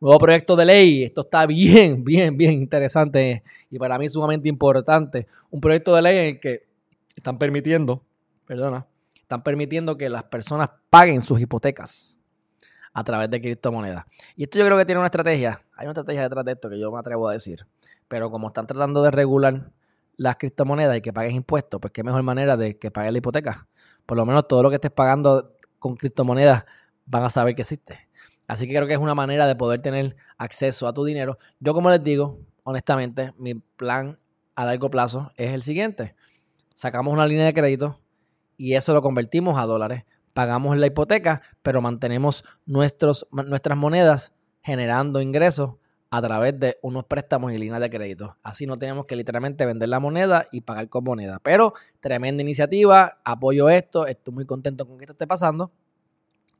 Nuevo 0.00 0.18
proyecto 0.18 0.56
de 0.56 0.64
ley. 0.64 1.04
Esto 1.04 1.22
está 1.22 1.46
bien, 1.46 2.04
bien, 2.04 2.36
bien 2.36 2.52
interesante 2.52 3.44
y 3.70 3.78
para 3.78 3.96
mí 3.98 4.08
sumamente 4.08 4.48
importante. 4.48 5.28
Un 5.50 5.60
proyecto 5.60 5.94
de 5.94 6.02
ley 6.02 6.18
en 6.18 6.24
el 6.34 6.40
que 6.40 6.66
están 7.14 7.38
permitiendo, 7.38 8.04
perdona, 8.46 8.86
están 9.14 9.42
permitiendo 9.42 9.96
que 9.96 10.08
las 10.08 10.24
personas 10.24 10.70
paguen 10.90 11.20
sus 11.20 11.40
hipotecas 11.40 12.18
a 12.92 13.04
través 13.04 13.30
de 13.30 13.40
criptomonedas. 13.40 14.04
Y 14.36 14.44
esto 14.44 14.58
yo 14.58 14.66
creo 14.66 14.76
que 14.76 14.84
tiene 14.84 14.98
una 14.98 15.06
estrategia. 15.06 15.62
Hay 15.76 15.86
una 15.86 15.92
estrategia 15.92 16.22
detrás 16.22 16.44
de 16.44 16.52
esto 16.52 16.68
que 16.68 16.78
yo 16.78 16.90
me 16.90 16.98
atrevo 16.98 17.28
a 17.28 17.32
decir. 17.32 17.66
Pero 18.08 18.30
como 18.30 18.48
están 18.48 18.66
tratando 18.66 19.02
de 19.02 19.10
regular 19.10 19.70
las 20.16 20.36
criptomonedas 20.36 20.96
y 20.96 21.00
que 21.00 21.12
pagues 21.12 21.32
impuestos, 21.32 21.80
pues 21.80 21.92
qué 21.92 22.02
mejor 22.02 22.22
manera 22.22 22.56
de 22.56 22.78
que 22.78 22.90
pagues 22.90 23.12
la 23.12 23.18
hipoteca. 23.18 23.68
Por 24.06 24.16
lo 24.16 24.26
menos 24.26 24.46
todo 24.48 24.62
lo 24.62 24.70
que 24.70 24.76
estés 24.76 24.90
pagando 24.90 25.56
con 25.78 25.96
criptomonedas 25.96 26.64
van 27.06 27.24
a 27.24 27.30
saber 27.30 27.54
que 27.54 27.62
existe. 27.62 28.08
Así 28.46 28.66
que 28.66 28.74
creo 28.74 28.86
que 28.86 28.94
es 28.94 28.98
una 28.98 29.14
manera 29.14 29.46
de 29.46 29.56
poder 29.56 29.80
tener 29.80 30.16
acceso 30.36 30.86
a 30.86 30.92
tu 30.92 31.04
dinero. 31.04 31.38
Yo 31.60 31.74
como 31.74 31.90
les 31.90 32.02
digo, 32.02 32.40
honestamente, 32.64 33.32
mi 33.38 33.54
plan 33.54 34.18
a 34.54 34.64
largo 34.64 34.90
plazo 34.90 35.32
es 35.36 35.52
el 35.52 35.62
siguiente. 35.62 36.14
Sacamos 36.74 37.12
una 37.12 37.26
línea 37.26 37.46
de 37.46 37.54
crédito 37.54 37.98
y 38.56 38.74
eso 38.74 38.92
lo 38.92 39.02
convertimos 39.02 39.58
a 39.58 39.66
dólares. 39.66 40.04
Pagamos 40.34 40.76
la 40.76 40.86
hipoteca, 40.86 41.42
pero 41.62 41.80
mantenemos 41.80 42.44
nuestros, 42.64 43.26
nuestras 43.30 43.76
monedas 43.76 44.32
generando 44.62 45.20
ingresos 45.20 45.74
a 46.14 46.20
través 46.20 46.60
de 46.60 46.76
unos 46.82 47.04
préstamos 47.04 47.54
y 47.54 47.58
líneas 47.58 47.80
de 47.80 47.88
crédito. 47.88 48.36
Así 48.42 48.66
no 48.66 48.76
tenemos 48.76 49.06
que 49.06 49.16
literalmente 49.16 49.64
vender 49.64 49.88
la 49.88 49.98
moneda 49.98 50.46
y 50.52 50.60
pagar 50.60 50.90
con 50.90 51.04
moneda. 51.04 51.40
Pero 51.42 51.72
tremenda 52.00 52.42
iniciativa, 52.42 53.18
apoyo 53.24 53.70
esto, 53.70 54.06
estoy 54.06 54.34
muy 54.34 54.44
contento 54.44 54.86
con 54.86 54.98
que 54.98 55.04
esto 55.04 55.14
esté 55.14 55.26
pasando. 55.26 55.72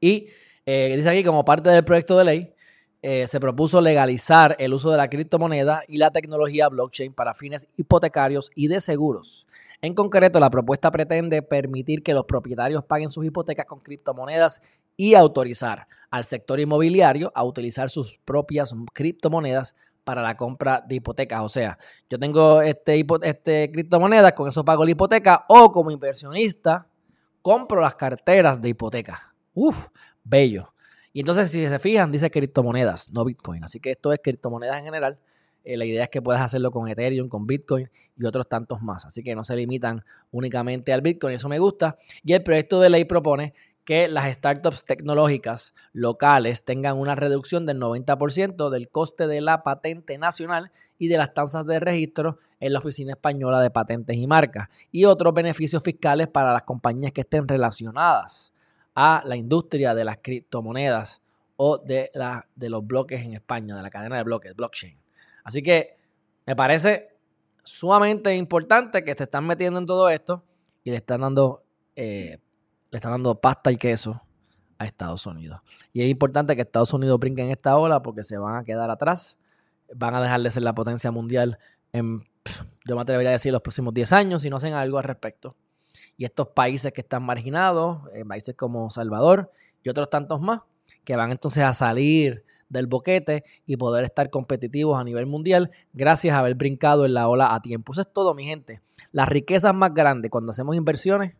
Y 0.00 0.28
eh, 0.64 0.94
dice 0.96 1.10
aquí, 1.10 1.22
como 1.22 1.44
parte 1.44 1.68
del 1.68 1.84
proyecto 1.84 2.16
de 2.16 2.24
ley, 2.24 2.54
eh, 3.02 3.26
se 3.26 3.40
propuso 3.40 3.82
legalizar 3.82 4.56
el 4.58 4.72
uso 4.72 4.90
de 4.90 4.96
la 4.96 5.10
criptomoneda 5.10 5.82
y 5.86 5.98
la 5.98 6.10
tecnología 6.10 6.70
blockchain 6.70 7.12
para 7.12 7.34
fines 7.34 7.68
hipotecarios 7.76 8.50
y 8.54 8.68
de 8.68 8.80
seguros. 8.80 9.46
En 9.82 9.92
concreto, 9.92 10.40
la 10.40 10.48
propuesta 10.48 10.90
pretende 10.90 11.42
permitir 11.42 12.02
que 12.02 12.14
los 12.14 12.24
propietarios 12.24 12.84
paguen 12.84 13.10
sus 13.10 13.26
hipotecas 13.26 13.66
con 13.66 13.80
criptomonedas 13.80 14.80
y 14.96 15.14
autorizar 15.14 15.86
al 16.10 16.24
sector 16.24 16.60
inmobiliario 16.60 17.32
a 17.34 17.44
utilizar 17.44 17.90
sus 17.90 18.18
propias 18.18 18.74
criptomonedas 18.92 19.74
para 20.04 20.22
la 20.22 20.36
compra 20.36 20.84
de 20.86 20.96
hipotecas. 20.96 21.40
O 21.40 21.48
sea, 21.48 21.78
yo 22.10 22.18
tengo 22.18 22.60
este, 22.60 23.04
este 23.22 23.70
criptomonedas, 23.72 24.32
con 24.32 24.48
eso 24.48 24.64
pago 24.64 24.84
la 24.84 24.90
hipoteca 24.90 25.44
o 25.48 25.72
como 25.72 25.90
inversionista 25.90 26.86
compro 27.42 27.80
las 27.80 27.94
carteras 27.96 28.62
de 28.62 28.70
hipoteca. 28.70 29.34
Uf, 29.52 29.88
bello. 30.24 30.72
Y 31.12 31.20
entonces, 31.20 31.50
si 31.50 31.66
se 31.66 31.78
fijan, 31.78 32.10
dice 32.10 32.30
criptomonedas, 32.30 33.10
no 33.10 33.24
Bitcoin. 33.24 33.64
Así 33.64 33.80
que 33.80 33.90
esto 33.90 34.12
es 34.12 34.20
criptomonedas 34.22 34.78
en 34.78 34.84
general. 34.84 35.18
Eh, 35.64 35.76
la 35.76 35.84
idea 35.84 36.04
es 36.04 36.08
que 36.08 36.22
puedas 36.22 36.40
hacerlo 36.40 36.70
con 36.70 36.88
Ethereum, 36.88 37.28
con 37.28 37.46
Bitcoin 37.46 37.90
y 38.16 38.24
otros 38.24 38.48
tantos 38.48 38.80
más. 38.80 39.04
Así 39.04 39.22
que 39.22 39.34
no 39.34 39.44
se 39.44 39.54
limitan 39.54 40.02
únicamente 40.30 40.92
al 40.92 41.02
Bitcoin. 41.02 41.34
Eso 41.34 41.48
me 41.48 41.58
gusta. 41.58 41.98
Y 42.24 42.32
el 42.32 42.42
proyecto 42.42 42.80
de 42.80 42.90
ley 42.90 43.04
propone 43.04 43.52
que 43.84 44.08
las 44.08 44.32
startups 44.32 44.84
tecnológicas 44.84 45.74
locales 45.92 46.64
tengan 46.64 46.98
una 46.98 47.14
reducción 47.14 47.66
del 47.66 47.80
90% 47.80 48.70
del 48.70 48.88
coste 48.88 49.26
de 49.26 49.40
la 49.40 49.62
patente 49.62 50.18
nacional 50.18 50.70
y 50.98 51.08
de 51.08 51.18
las 51.18 51.34
tasas 51.34 51.66
de 51.66 51.80
registro 51.80 52.38
en 52.60 52.72
la 52.72 52.78
Oficina 52.78 53.12
Española 53.12 53.60
de 53.60 53.70
Patentes 53.70 54.16
y 54.16 54.26
Marcas 54.26 54.68
y 54.92 55.04
otros 55.04 55.34
beneficios 55.34 55.82
fiscales 55.82 56.28
para 56.28 56.52
las 56.52 56.62
compañías 56.62 57.12
que 57.12 57.22
estén 57.22 57.48
relacionadas 57.48 58.52
a 58.94 59.22
la 59.24 59.36
industria 59.36 59.94
de 59.94 60.04
las 60.04 60.18
criptomonedas 60.22 61.20
o 61.56 61.78
de, 61.78 62.10
la, 62.14 62.46
de 62.54 62.70
los 62.70 62.86
bloques 62.86 63.20
en 63.20 63.34
España, 63.34 63.76
de 63.76 63.82
la 63.82 63.90
cadena 63.90 64.16
de 64.16 64.22
bloques, 64.22 64.54
blockchain. 64.54 64.98
Así 65.44 65.62
que 65.62 65.96
me 66.46 66.54
parece 66.54 67.16
sumamente 67.64 68.34
importante 68.36 69.04
que 69.04 69.14
te 69.14 69.24
están 69.24 69.46
metiendo 69.46 69.78
en 69.78 69.86
todo 69.86 70.08
esto 70.08 70.44
y 70.84 70.90
le 70.90 70.96
están 70.96 71.20
dando 71.20 71.64
eh, 71.96 72.38
le 72.92 72.98
están 72.98 73.12
dando 73.12 73.40
pasta 73.40 73.72
y 73.72 73.76
queso 73.76 74.22
a 74.78 74.84
Estados 74.84 75.26
Unidos. 75.26 75.60
Y 75.94 76.02
es 76.02 76.08
importante 76.08 76.54
que 76.54 76.60
Estados 76.60 76.92
Unidos 76.92 77.18
brinque 77.18 77.42
en 77.42 77.50
esta 77.50 77.76
ola 77.78 78.02
porque 78.02 78.22
se 78.22 78.36
van 78.36 78.56
a 78.56 78.64
quedar 78.64 78.90
atrás. 78.90 79.38
Van 79.94 80.14
a 80.14 80.20
dejar 80.20 80.40
de 80.42 80.50
ser 80.50 80.62
la 80.62 80.74
potencia 80.74 81.10
mundial 81.10 81.58
en, 81.92 82.22
yo 82.86 82.94
me 82.94 83.00
atrevería 83.00 83.30
a 83.30 83.32
decir, 83.32 83.50
los 83.50 83.62
próximos 83.62 83.94
10 83.94 84.12
años 84.12 84.42
si 84.42 84.50
no 84.50 84.56
hacen 84.56 84.74
algo 84.74 84.98
al 84.98 85.04
respecto. 85.04 85.56
Y 86.18 86.26
estos 86.26 86.48
países 86.48 86.92
que 86.92 87.00
están 87.00 87.22
marginados, 87.22 88.02
eh, 88.12 88.24
países 88.26 88.54
como 88.54 88.90
Salvador 88.90 89.50
y 89.82 89.88
otros 89.88 90.10
tantos 90.10 90.42
más, 90.42 90.60
que 91.04 91.16
van 91.16 91.32
entonces 91.32 91.62
a 91.62 91.72
salir 91.72 92.44
del 92.68 92.86
boquete 92.86 93.44
y 93.64 93.78
poder 93.78 94.04
estar 94.04 94.28
competitivos 94.28 95.00
a 95.00 95.04
nivel 95.04 95.26
mundial 95.26 95.70
gracias 95.94 96.34
a 96.34 96.40
haber 96.40 96.56
brincado 96.56 97.06
en 97.06 97.14
la 97.14 97.28
ola 97.28 97.54
a 97.54 97.62
tiempo. 97.62 97.92
Eso 97.92 98.02
es 98.02 98.12
todo, 98.12 98.34
mi 98.34 98.44
gente. 98.44 98.82
Las 99.12 99.28
riquezas 99.30 99.74
más 99.74 99.94
grandes 99.94 100.30
cuando 100.30 100.50
hacemos 100.50 100.76
inversiones 100.76 101.34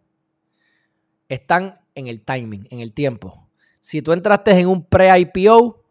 están 1.33 1.81
en 1.95 2.07
el 2.07 2.23
timing, 2.23 2.67
en 2.71 2.81
el 2.81 2.93
tiempo. 2.93 3.49
Si 3.81 4.03
tú 4.03 4.13
entraste 4.13 4.53
en 4.53 4.69
un 4.69 4.85
pre-IPO, 4.85 5.83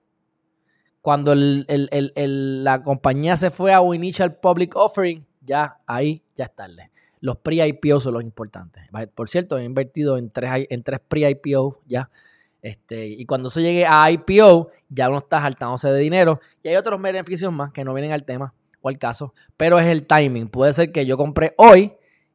cuando 1.02 1.34
la 1.36 2.84
compañía 2.84 3.36
se 3.38 3.50
fue 3.50 3.74
a 3.74 3.82
un 3.82 3.96
initial 3.96 4.36
public 4.36 4.76
offering, 4.76 5.26
ya 5.42 5.78
ahí 5.88 6.24
ya 6.36 6.46
es 6.46 6.56
tarde. 6.56 6.92
Los 7.20 7.38
pre-IPO 7.38 8.00
son 8.00 8.14
los 8.14 8.24
importantes. 8.24 8.84
Por 9.16 9.30
cierto, 9.30 9.58
he 9.58 9.64
invertido 9.64 10.18
en 10.18 10.30
tres, 10.32 10.68
en 10.70 10.84
tres 10.84 11.00
pre-IPO 11.08 11.82
ya. 11.86 12.10
Este, 12.62 13.08
y 13.08 13.26
cuando 13.26 13.50
se 13.50 13.64
llegue 13.64 13.86
a 13.88 14.10
IPO, 14.12 14.70
ya 14.90 15.10
uno 15.10 15.18
está 15.18 15.42
saltándose 15.42 15.90
de 15.90 16.00
dinero. 16.00 16.40
Y 16.64 16.70
hay 16.70 16.76
otros 16.76 17.02
beneficios 17.02 17.52
más 17.52 17.72
que 17.72 17.84
no 17.84 17.94
vienen 17.94 18.12
al 18.12 18.24
tema 18.24 18.54
o 18.82 18.90
al 18.90 18.98
caso. 19.00 19.34
Pero 19.58 19.80
es 19.80 19.88
el 19.88 20.06
timing. 20.06 20.48
Puede 20.48 20.74
ser 20.74 20.92
que 20.92 21.06
yo 21.06 21.18
compré 21.18 21.54
hoy 21.58 21.94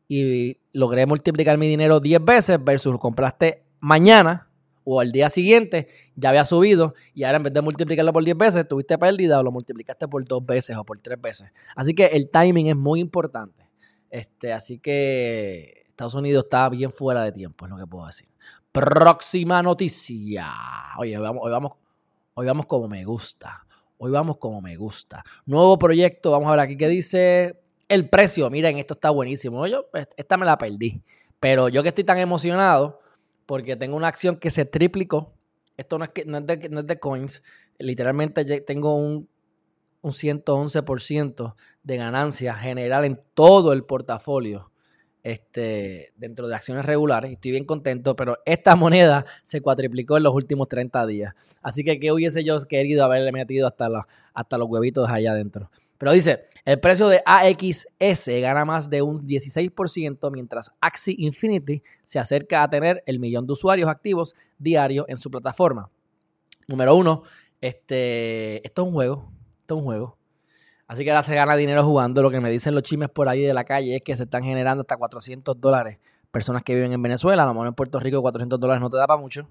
y 0.09 0.59
logré 0.73 1.07
multiplicar 1.07 1.59
mi 1.59 1.69
dinero 1.69 2.01
10 2.01 2.25
veces 2.25 2.63
versus 2.63 2.93
lo 2.93 2.99
compraste 2.99 3.65
mañana 3.81 4.49
o 4.89 5.01
al 5.01 5.11
día 5.11 5.29
siguiente, 5.31 5.89
ya 6.15 6.29
había 6.29 6.45
subido 6.45 6.95
y 7.13 7.25
ahora 7.25 7.39
en 7.39 7.43
vez 7.43 7.53
de 7.53 7.61
multiplicarlo 7.61 8.13
por 8.13 8.25
10 8.25 8.37
veces, 8.37 8.69
tuviste 8.69 8.97
pérdida 8.99 9.41
o 9.41 9.43
lo 9.43 9.51
multiplicaste 9.51 10.07
por 10.07 10.25
dos 10.25 10.47
veces 10.47 10.77
o 10.77 10.85
por 10.85 11.01
tres 11.01 11.21
veces. 11.21 11.51
Así 11.75 11.93
que 11.93 12.07
el 12.07 12.31
timing 12.31 12.69
es 12.69 12.77
muy 12.77 13.01
importante. 13.01 13.69
Este, 14.11 14.53
así 14.53 14.79
que 14.79 15.87
Estados 15.89 16.15
Unidos 16.15 16.45
está 16.45 16.69
bien 16.69 16.93
fuera 16.93 17.25
de 17.25 17.33
tiempo, 17.33 17.65
es 17.65 17.71
lo 17.71 17.77
que 17.79 17.87
puedo 17.87 18.07
decir. 18.07 18.29
Próxima 18.71 19.61
noticia. 19.61 20.47
Oye, 20.99 21.19
hoy 21.19 21.51
vamos, 21.51 21.73
hoy 22.35 22.47
vamos 22.47 22.67
como 22.67 22.87
me 22.87 23.05
gusta. 23.05 23.67
Hoy 23.99 24.13
vamos 24.13 24.37
como 24.37 24.61
me 24.61 24.77
gusta. 24.77 25.25
Nuevo 25.47 25.79
proyecto, 25.79 26.31
vamos 26.31 26.47
a 26.47 26.51
ver 26.53 26.61
aquí 26.61 26.77
qué 26.77 26.89
dice. 26.89 27.66
El 27.89 28.09
precio, 28.09 28.51
miren, 28.51 28.79
esto 28.79 28.95
está 28.95 29.11
buenísimo. 29.11 29.67
Yo, 29.67 29.87
esta 30.17 30.37
me 30.37 30.47
la 30.47 30.59
perdí. 30.59 31.03
Pero 31.39 31.69
yo 31.69 31.83
que 31.83 31.91
estoy 31.91 32.05
tan 32.05 32.19
emocionado 32.19 33.01
porque 33.47 33.77
tengo 33.77 33.97
una 33.97 34.09
acción 34.09 34.37
que 34.37 34.51
se 34.51 34.65
triplicó. 34.65 35.33
Esto 35.77 35.99
no 35.99 36.05
es, 36.05 36.11
que, 36.11 36.25
no 36.25 36.39
es, 36.39 36.47
de, 36.47 36.99
coins. 36.99 37.43
Literalmente 37.79 38.61
tengo 38.63 38.97
un, 38.97 39.29
un 40.01 40.11
111% 40.11 41.55
de 41.83 41.97
ganancia 41.97 42.55
general 42.55 43.05
en 43.05 43.21
todo 43.35 43.73
el 43.73 43.85
portafolio 43.85 44.73
este, 45.27 46.13
dentro 46.17 46.47
de 46.47 46.55
acciones 46.55 46.87
regulares. 46.87 47.33
Estoy 47.33 47.51
bien 47.51 47.65
contento, 47.65 48.15
pero 48.15 48.39
esta 48.47 48.77
moneda 48.77 49.25
se 49.43 49.61
cuatriplicó 49.61 50.17
en 50.17 50.23
los 50.23 50.33
últimos 50.33 50.69
30 50.69 51.05
días. 51.07 51.35
Así 51.63 51.83
que, 51.83 51.99
¿qué 51.99 52.13
hubiese 52.13 52.45
yo 52.45 52.57
querido 52.69 53.05
haberle 53.05 53.33
metido 53.33 53.67
hasta, 53.67 54.07
hasta 54.33 54.59
los 54.59 54.69
huevitos 54.69 55.11
allá 55.11 55.33
adentro? 55.33 55.71
Pero 55.99 56.13
dice, 56.13 56.47
el 56.65 56.81
precio 56.81 57.09
de 57.09 57.23
AXS 57.25 58.29
gana 58.41 58.65
más 58.65 58.91
de 58.91 59.03
un 59.03 59.27
16%, 59.27 60.31
mientras 60.31 60.71
Axie 60.81 61.15
Infinity 61.19 61.83
se 62.03 62.19
acerca 62.19 62.63
a 62.63 62.71
tener 62.71 63.03
el 63.07 63.19
millón 63.19 63.47
de 63.47 63.53
usuarios 63.53 63.89
activos 63.89 64.35
diarios 64.59 65.07
en 65.09 65.17
su 65.17 65.31
plataforma. 65.31 65.91
Número 66.69 66.97
uno, 66.97 67.23
este, 67.61 68.67
esto 68.67 68.83
es 68.83 68.89
un 68.89 68.95
juego, 68.95 69.33
esto 69.61 69.75
es 69.75 69.79
un 69.79 69.85
juego. 69.85 70.19
Así 70.89 71.05
que 71.05 71.11
ahora 71.11 71.23
se 71.23 71.35
gana 71.35 71.57
dinero 71.57 71.83
jugando. 71.85 72.23
Lo 72.23 72.31
que 72.31 72.41
me 72.41 72.51
dicen 72.51 72.75
los 72.75 72.83
chimes 72.83 73.09
por 73.09 73.29
ahí 73.29 73.43
de 73.43 73.55
la 73.55 73.65
calle 73.65 73.97
es 73.97 74.03
que 74.03 74.17
se 74.17 74.25
están 74.25 74.45
generando 74.45 74.83
hasta 74.83 74.97
400 74.97 75.61
dólares 75.61 75.99
personas 76.31 76.63
que 76.63 76.75
viven 76.75 76.93
en 76.93 77.03
Venezuela. 77.03 77.43
A 77.43 77.47
lo 77.47 77.55
mejor 77.55 77.69
en 77.69 77.75
Puerto 77.75 77.99
Rico 77.99 78.21
400 78.23 78.61
dólares 78.61 78.81
no 78.81 78.91
te 78.91 78.97
da 78.97 79.07
para 79.07 79.21
mucho. 79.21 79.49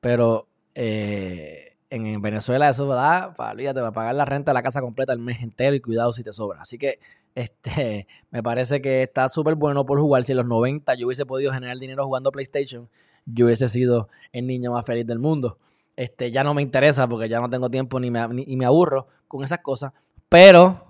Pero 0.00 0.48
eh, 0.74 1.55
en, 1.90 2.20
Venezuela 2.20 2.68
eso 2.68 2.86
da, 2.86 3.32
para, 3.34 3.52
olvídate, 3.52 3.80
va 3.80 3.88
a 3.88 3.92
pagar 3.92 4.14
la 4.14 4.24
renta 4.24 4.50
de 4.50 4.54
la 4.54 4.62
casa 4.62 4.80
completa 4.80 5.12
el 5.12 5.18
mes 5.18 5.40
entero 5.42 5.76
y 5.76 5.80
cuidado 5.80 6.12
si 6.12 6.22
te 6.22 6.32
sobra. 6.32 6.60
Así 6.60 6.78
que 6.78 6.98
este, 7.34 8.06
me 8.30 8.42
parece 8.42 8.80
que 8.80 9.02
está 9.02 9.28
súper 9.28 9.54
bueno 9.54 9.86
por 9.86 10.00
jugar. 10.00 10.24
Si 10.24 10.32
en 10.32 10.38
los 10.38 10.46
90 10.46 10.94
yo 10.94 11.06
hubiese 11.06 11.26
podido 11.26 11.52
generar 11.52 11.76
dinero 11.78 12.04
jugando 12.04 12.32
PlayStation, 12.32 12.88
yo 13.24 13.46
hubiese 13.46 13.68
sido 13.68 14.08
el 14.32 14.46
niño 14.46 14.72
más 14.72 14.84
feliz 14.84 15.06
del 15.06 15.18
mundo. 15.18 15.58
Este, 15.96 16.30
ya 16.30 16.44
no 16.44 16.52
me 16.54 16.62
interesa 16.62 17.08
porque 17.08 17.28
ya 17.28 17.40
no 17.40 17.48
tengo 17.48 17.70
tiempo 17.70 17.98
ni 18.00 18.10
me, 18.10 18.26
ni, 18.28 18.56
me 18.56 18.64
aburro 18.64 19.08
con 19.28 19.42
esas 19.42 19.60
cosas. 19.60 19.92
Pero, 20.28 20.84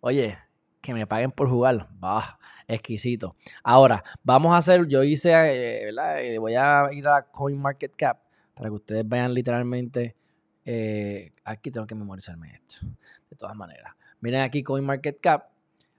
oye, 0.00 0.38
que 0.80 0.94
me 0.94 1.06
paguen 1.06 1.32
por 1.32 1.48
jugar. 1.48 1.88
Bah, 1.98 2.38
exquisito. 2.66 3.36
Ahora, 3.62 4.02
vamos 4.22 4.54
a 4.54 4.58
hacer, 4.58 4.86
yo 4.86 5.02
hice, 5.02 5.32
eh, 5.32 5.84
¿verdad? 5.86 6.22
Eh, 6.22 6.38
voy 6.38 6.54
a 6.54 6.86
ir 6.92 7.06
a 7.06 7.22
CoinMarketCap 7.22 8.27
para 8.58 8.70
que 8.70 8.74
ustedes 8.74 9.08
vean 9.08 9.32
literalmente. 9.32 10.16
Eh, 10.64 11.32
aquí 11.44 11.70
tengo 11.70 11.86
que 11.86 11.94
memorizarme 11.94 12.50
esto, 12.52 12.86
de 13.30 13.36
todas 13.36 13.56
maneras. 13.56 13.94
Miren 14.20 14.40
aquí 14.42 14.64
CoinMarketCap. 14.64 15.48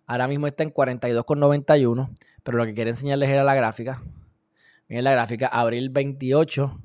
Ahora 0.05 0.27
mismo 0.27 0.45
está 0.45 0.63
en 0.63 0.73
42,91, 0.73 2.09
pero 2.43 2.57
lo 2.57 2.65
que 2.65 2.73
quería 2.73 2.91
enseñarles 2.91 3.29
era 3.29 3.43
la 3.43 3.55
gráfica. 3.55 4.03
Miren 4.89 5.05
la 5.05 5.11
gráfica, 5.11 5.47
abril 5.47 5.89
28 5.89 6.81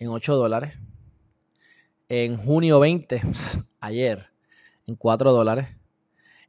en 0.00 0.08
8 0.08 0.36
dólares. 0.36 0.74
En 2.08 2.36
junio 2.36 2.78
20, 2.78 3.22
ayer, 3.80 4.26
en 4.86 4.96
4 4.96 5.32
dólares. 5.32 5.68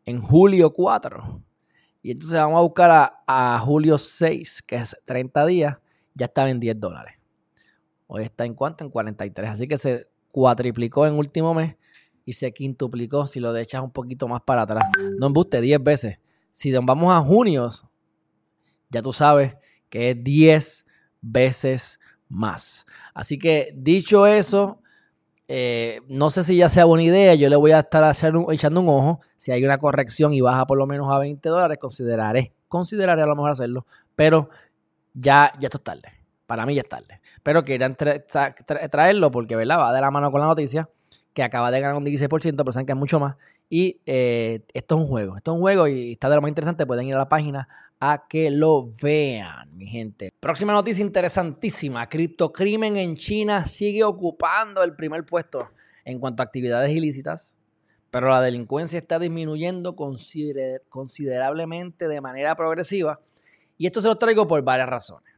En 0.05 0.21
julio 0.21 0.73
4. 0.73 1.41
Y 2.01 2.11
entonces 2.11 2.37
vamos 2.37 2.57
a 2.57 2.61
buscar 2.61 2.91
a, 2.91 3.23
a 3.55 3.59
julio 3.59 3.97
6, 3.97 4.63
que 4.63 4.75
es 4.75 4.97
30 5.05 5.45
días, 5.45 5.77
ya 6.13 6.25
estaba 6.25 6.49
en 6.49 6.59
10 6.59 6.79
dólares. 6.79 7.16
Hoy 8.07 8.23
está 8.23 8.45
en 8.45 8.53
cuánto? 8.53 8.83
En 8.83 8.89
43. 8.89 9.49
Así 9.49 9.67
que 9.67 9.77
se 9.77 10.07
cuatriplicó 10.31 11.05
en 11.05 11.13
último 11.15 11.53
mes 11.53 11.75
y 12.25 12.33
se 12.33 12.51
quintuplicó 12.53 13.27
si 13.27 13.39
lo 13.39 13.55
echas 13.55 13.81
un 13.81 13.91
poquito 13.91 14.27
más 14.27 14.41
para 14.41 14.63
atrás. 14.63 14.85
No 15.17 15.27
embuste 15.27 15.61
10 15.61 15.83
veces. 15.83 16.19
Si 16.51 16.71
vamos 16.71 17.13
a 17.13 17.21
junio, 17.21 17.69
ya 18.89 19.01
tú 19.01 19.13
sabes 19.13 19.55
que 19.89 20.11
es 20.11 20.23
10 20.23 20.85
veces 21.21 21.99
más. 22.29 22.85
Así 23.13 23.37
que 23.37 23.73
dicho 23.75 24.27
eso, 24.27 24.81
eh, 25.47 26.01
no 26.09 26.29
sé 26.29 26.43
si 26.43 26.57
ya 26.57 26.67
sea 26.67 26.85
buena 26.85 27.03
idea, 27.03 27.35
yo 27.35 27.49
le 27.49 27.55
voy 27.55 27.71
a 27.71 27.79
estar 27.79 28.13
echando 28.51 28.81
un 28.81 28.89
ojo. 28.89 29.21
Si 29.35 29.51
hay 29.51 29.63
una 29.63 29.77
corrección 29.77 30.33
y 30.33 30.41
baja 30.41 30.65
por 30.65 30.77
lo 30.77 30.85
menos 30.85 31.13
a 31.13 31.19
20 31.19 31.47
dólares, 31.47 31.77
consideraré, 31.79 32.53
consideraré 32.67 33.21
a 33.21 33.27
lo 33.27 33.35
mejor 33.35 33.51
hacerlo, 33.51 33.85
pero 34.15 34.49
ya, 35.13 35.51
ya 35.59 35.67
esto 35.67 35.77
es 35.77 35.83
tarde. 35.83 36.16
Para 36.47 36.65
mí 36.65 36.73
ya 36.73 36.81
es 36.81 36.89
tarde. 36.89 37.21
Pero 37.43 37.61
querían 37.61 37.95
traerlo 37.95 39.29
porque, 39.29 39.55
¿verdad? 39.55 39.79
Va 39.79 39.93
de 39.93 40.01
la 40.01 40.09
mano 40.09 40.31
con 40.31 40.41
la 40.41 40.47
noticia 40.47 40.89
que 41.33 41.43
acaba 41.43 41.69
de 41.69 41.81
ganar 41.81 41.97
un 41.97 42.05
16%, 42.05 42.55
pero 42.57 42.71
saben 42.71 42.87
que 42.87 42.93
es 42.93 42.97
mucho 42.97 43.19
más. 43.19 43.35
Y 43.69 43.99
eh, 44.05 44.61
esto 44.73 44.95
es 44.95 45.01
un 45.01 45.07
juego. 45.07 45.37
Esto 45.37 45.51
es 45.51 45.55
un 45.55 45.61
juego 45.61 45.87
y 45.87 46.13
está 46.13 46.29
de 46.29 46.35
lo 46.35 46.41
más 46.41 46.49
interesante. 46.49 46.87
Pueden 46.87 47.07
ir 47.07 47.15
a 47.15 47.19
la 47.19 47.29
página 47.29 47.67
a 47.99 48.27
que 48.27 48.49
lo 48.49 48.91
vean, 49.01 49.77
mi 49.77 49.87
gente. 49.87 50.31
Próxima 50.39 50.73
noticia 50.73 51.03
interesantísima. 51.03 52.07
Criptocrimen 52.07 52.97
en 52.97 53.15
China 53.15 53.65
sigue 53.65 54.03
ocupando 54.03 54.83
el 54.83 54.95
primer 54.95 55.25
puesto 55.25 55.71
en 56.05 56.19
cuanto 56.19 56.41
a 56.41 56.45
actividades 56.45 56.91
ilícitas. 56.91 57.55
Pero 58.09 58.29
la 58.29 58.41
delincuencia 58.41 58.97
está 58.97 59.19
disminuyendo 59.19 59.95
considerablemente 59.95 62.07
de 62.07 62.21
manera 62.21 62.55
progresiva. 62.55 63.19
Y 63.77 63.85
esto 63.85 64.01
se 64.01 64.07
lo 64.07 64.15
traigo 64.15 64.47
por 64.47 64.63
varias 64.63 64.89
razones. 64.89 65.31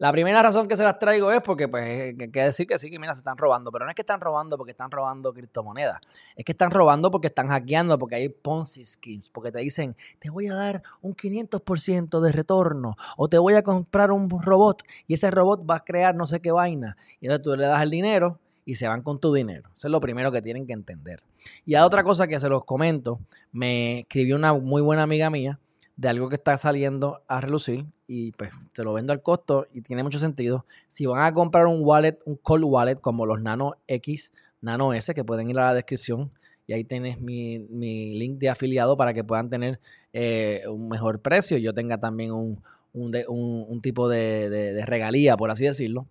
La 0.00 0.10
primera 0.12 0.42
razón 0.42 0.66
que 0.66 0.78
se 0.78 0.82
las 0.82 0.98
traigo 0.98 1.30
es 1.30 1.42
porque, 1.42 1.68
pues, 1.68 1.84
hay 1.84 2.16
eh, 2.18 2.30
que 2.32 2.40
decir 2.40 2.66
que 2.66 2.78
sí, 2.78 2.90
que 2.90 2.98
mira, 2.98 3.12
se 3.12 3.18
están 3.18 3.36
robando. 3.36 3.70
Pero 3.70 3.84
no 3.84 3.90
es 3.90 3.94
que 3.94 4.00
están 4.00 4.18
robando 4.18 4.56
porque 4.56 4.70
están 4.70 4.90
robando 4.90 5.30
criptomonedas. 5.34 5.98
Es 6.34 6.42
que 6.46 6.52
están 6.52 6.70
robando 6.70 7.10
porque 7.10 7.26
están 7.26 7.48
hackeando, 7.48 7.98
porque 7.98 8.14
hay 8.14 8.30
Ponzi 8.30 8.82
schemes, 8.82 9.28
porque 9.28 9.52
te 9.52 9.58
dicen, 9.58 9.94
te 10.18 10.30
voy 10.30 10.48
a 10.48 10.54
dar 10.54 10.82
un 11.02 11.14
500% 11.14 12.18
de 12.18 12.32
retorno 12.32 12.96
o 13.18 13.28
te 13.28 13.36
voy 13.36 13.52
a 13.56 13.62
comprar 13.62 14.10
un 14.10 14.30
robot 14.30 14.82
y 15.06 15.12
ese 15.12 15.30
robot 15.30 15.68
va 15.68 15.76
a 15.76 15.84
crear 15.84 16.14
no 16.14 16.24
sé 16.24 16.40
qué 16.40 16.50
vaina. 16.50 16.96
Y 17.20 17.26
entonces 17.26 17.44
tú 17.44 17.54
le 17.54 17.66
das 17.66 17.82
el 17.82 17.90
dinero 17.90 18.38
y 18.64 18.76
se 18.76 18.88
van 18.88 19.02
con 19.02 19.20
tu 19.20 19.34
dinero. 19.34 19.68
Eso 19.76 19.88
es 19.88 19.92
lo 19.92 20.00
primero 20.00 20.32
que 20.32 20.40
tienen 20.40 20.66
que 20.66 20.72
entender. 20.72 21.22
Y 21.66 21.74
a 21.74 21.84
otra 21.84 22.04
cosa 22.04 22.26
que 22.26 22.40
se 22.40 22.48
los 22.48 22.64
comento, 22.64 23.20
me 23.52 23.98
escribió 24.00 24.36
una 24.36 24.54
muy 24.54 24.80
buena 24.80 25.02
amiga 25.02 25.28
mía 25.28 25.60
de 26.00 26.08
algo 26.08 26.30
que 26.30 26.36
está 26.36 26.56
saliendo 26.56 27.22
a 27.28 27.42
relucir 27.42 27.84
y 28.06 28.32
pues 28.32 28.52
te 28.72 28.82
lo 28.84 28.94
vendo 28.94 29.12
al 29.12 29.20
costo 29.20 29.66
y 29.70 29.82
tiene 29.82 30.02
mucho 30.02 30.18
sentido. 30.18 30.64
Si 30.88 31.04
van 31.04 31.22
a 31.22 31.30
comprar 31.34 31.66
un 31.66 31.82
wallet, 31.84 32.18
un 32.24 32.36
cold 32.36 32.64
wallet 32.64 32.98
como 32.98 33.26
los 33.26 33.42
Nano 33.42 33.74
X, 33.86 34.32
Nano 34.62 34.94
S, 34.94 35.12
que 35.12 35.24
pueden 35.24 35.50
ir 35.50 35.58
a 35.58 35.66
la 35.66 35.74
descripción 35.74 36.32
y 36.66 36.72
ahí 36.72 36.84
tienes 36.84 37.20
mi, 37.20 37.58
link 37.68 38.38
de 38.38 38.48
afiliado 38.48 38.96
para 38.96 39.12
que 39.12 39.24
puedan 39.24 39.50
tener 39.50 39.78
eh, 40.14 40.62
un 40.70 40.88
mejor 40.88 41.20
precio 41.20 41.58
yo 41.58 41.74
tenga 41.74 41.98
también 41.98 42.32
un, 42.32 42.62
un, 42.94 43.80
tipo 43.82 44.08
de, 44.08 44.82
regalía, 44.86 45.36
por 45.36 45.50
así 45.50 45.66
decirlo. 45.66 46.06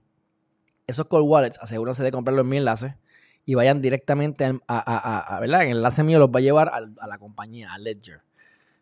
Esos 0.85 1.07
cold 1.07 1.27
wallets, 1.27 1.57
asegúrense 1.59 2.03
de 2.03 2.11
comprarlo 2.11 2.43
en 2.43 2.49
mi 2.49 2.57
enlace 2.57 2.95
y 3.43 3.55
vayan 3.55 3.81
directamente 3.81 4.45
a, 4.45 5.35
a, 5.35 5.39
¿verdad? 5.39 5.63
El 5.63 5.77
enlace 5.77 6.03
mío 6.03 6.19
los 6.19 6.29
va 6.29 6.37
a 6.37 6.43
llevar 6.43 6.71
a 6.71 7.07
la 7.07 7.17
compañía, 7.17 7.73
a 7.73 7.79
Ledger. 7.79 8.21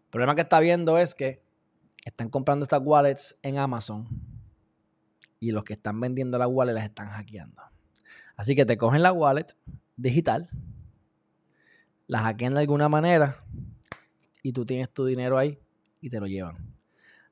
El 0.07 0.11
problema 0.11 0.35
que 0.35 0.41
está 0.41 0.61
viendo 0.61 0.97
es 0.97 1.13
que 1.13 1.43
están 2.05 2.29
comprando 2.29 2.63
estas 2.63 2.81
wallets 2.81 3.37
en 3.41 3.57
Amazon 3.57 4.07
y 5.37 5.51
los 5.51 5.65
que 5.65 5.73
están 5.73 5.99
vendiendo 5.99 6.37
las 6.37 6.47
wallets 6.47 6.75
las 6.75 6.85
están 6.85 7.09
hackeando. 7.09 7.61
Así 8.37 8.55
que 8.55 8.65
te 8.65 8.77
cogen 8.77 9.03
la 9.03 9.11
wallet 9.11 9.47
digital, 9.97 10.49
la 12.07 12.19
hackean 12.19 12.53
de 12.53 12.61
alguna 12.61 12.87
manera 12.87 13.43
y 14.41 14.53
tú 14.53 14.65
tienes 14.65 14.89
tu 14.89 15.05
dinero 15.05 15.37
ahí 15.37 15.59
y 15.99 16.09
te 16.09 16.21
lo 16.21 16.27
llevan. 16.27 16.55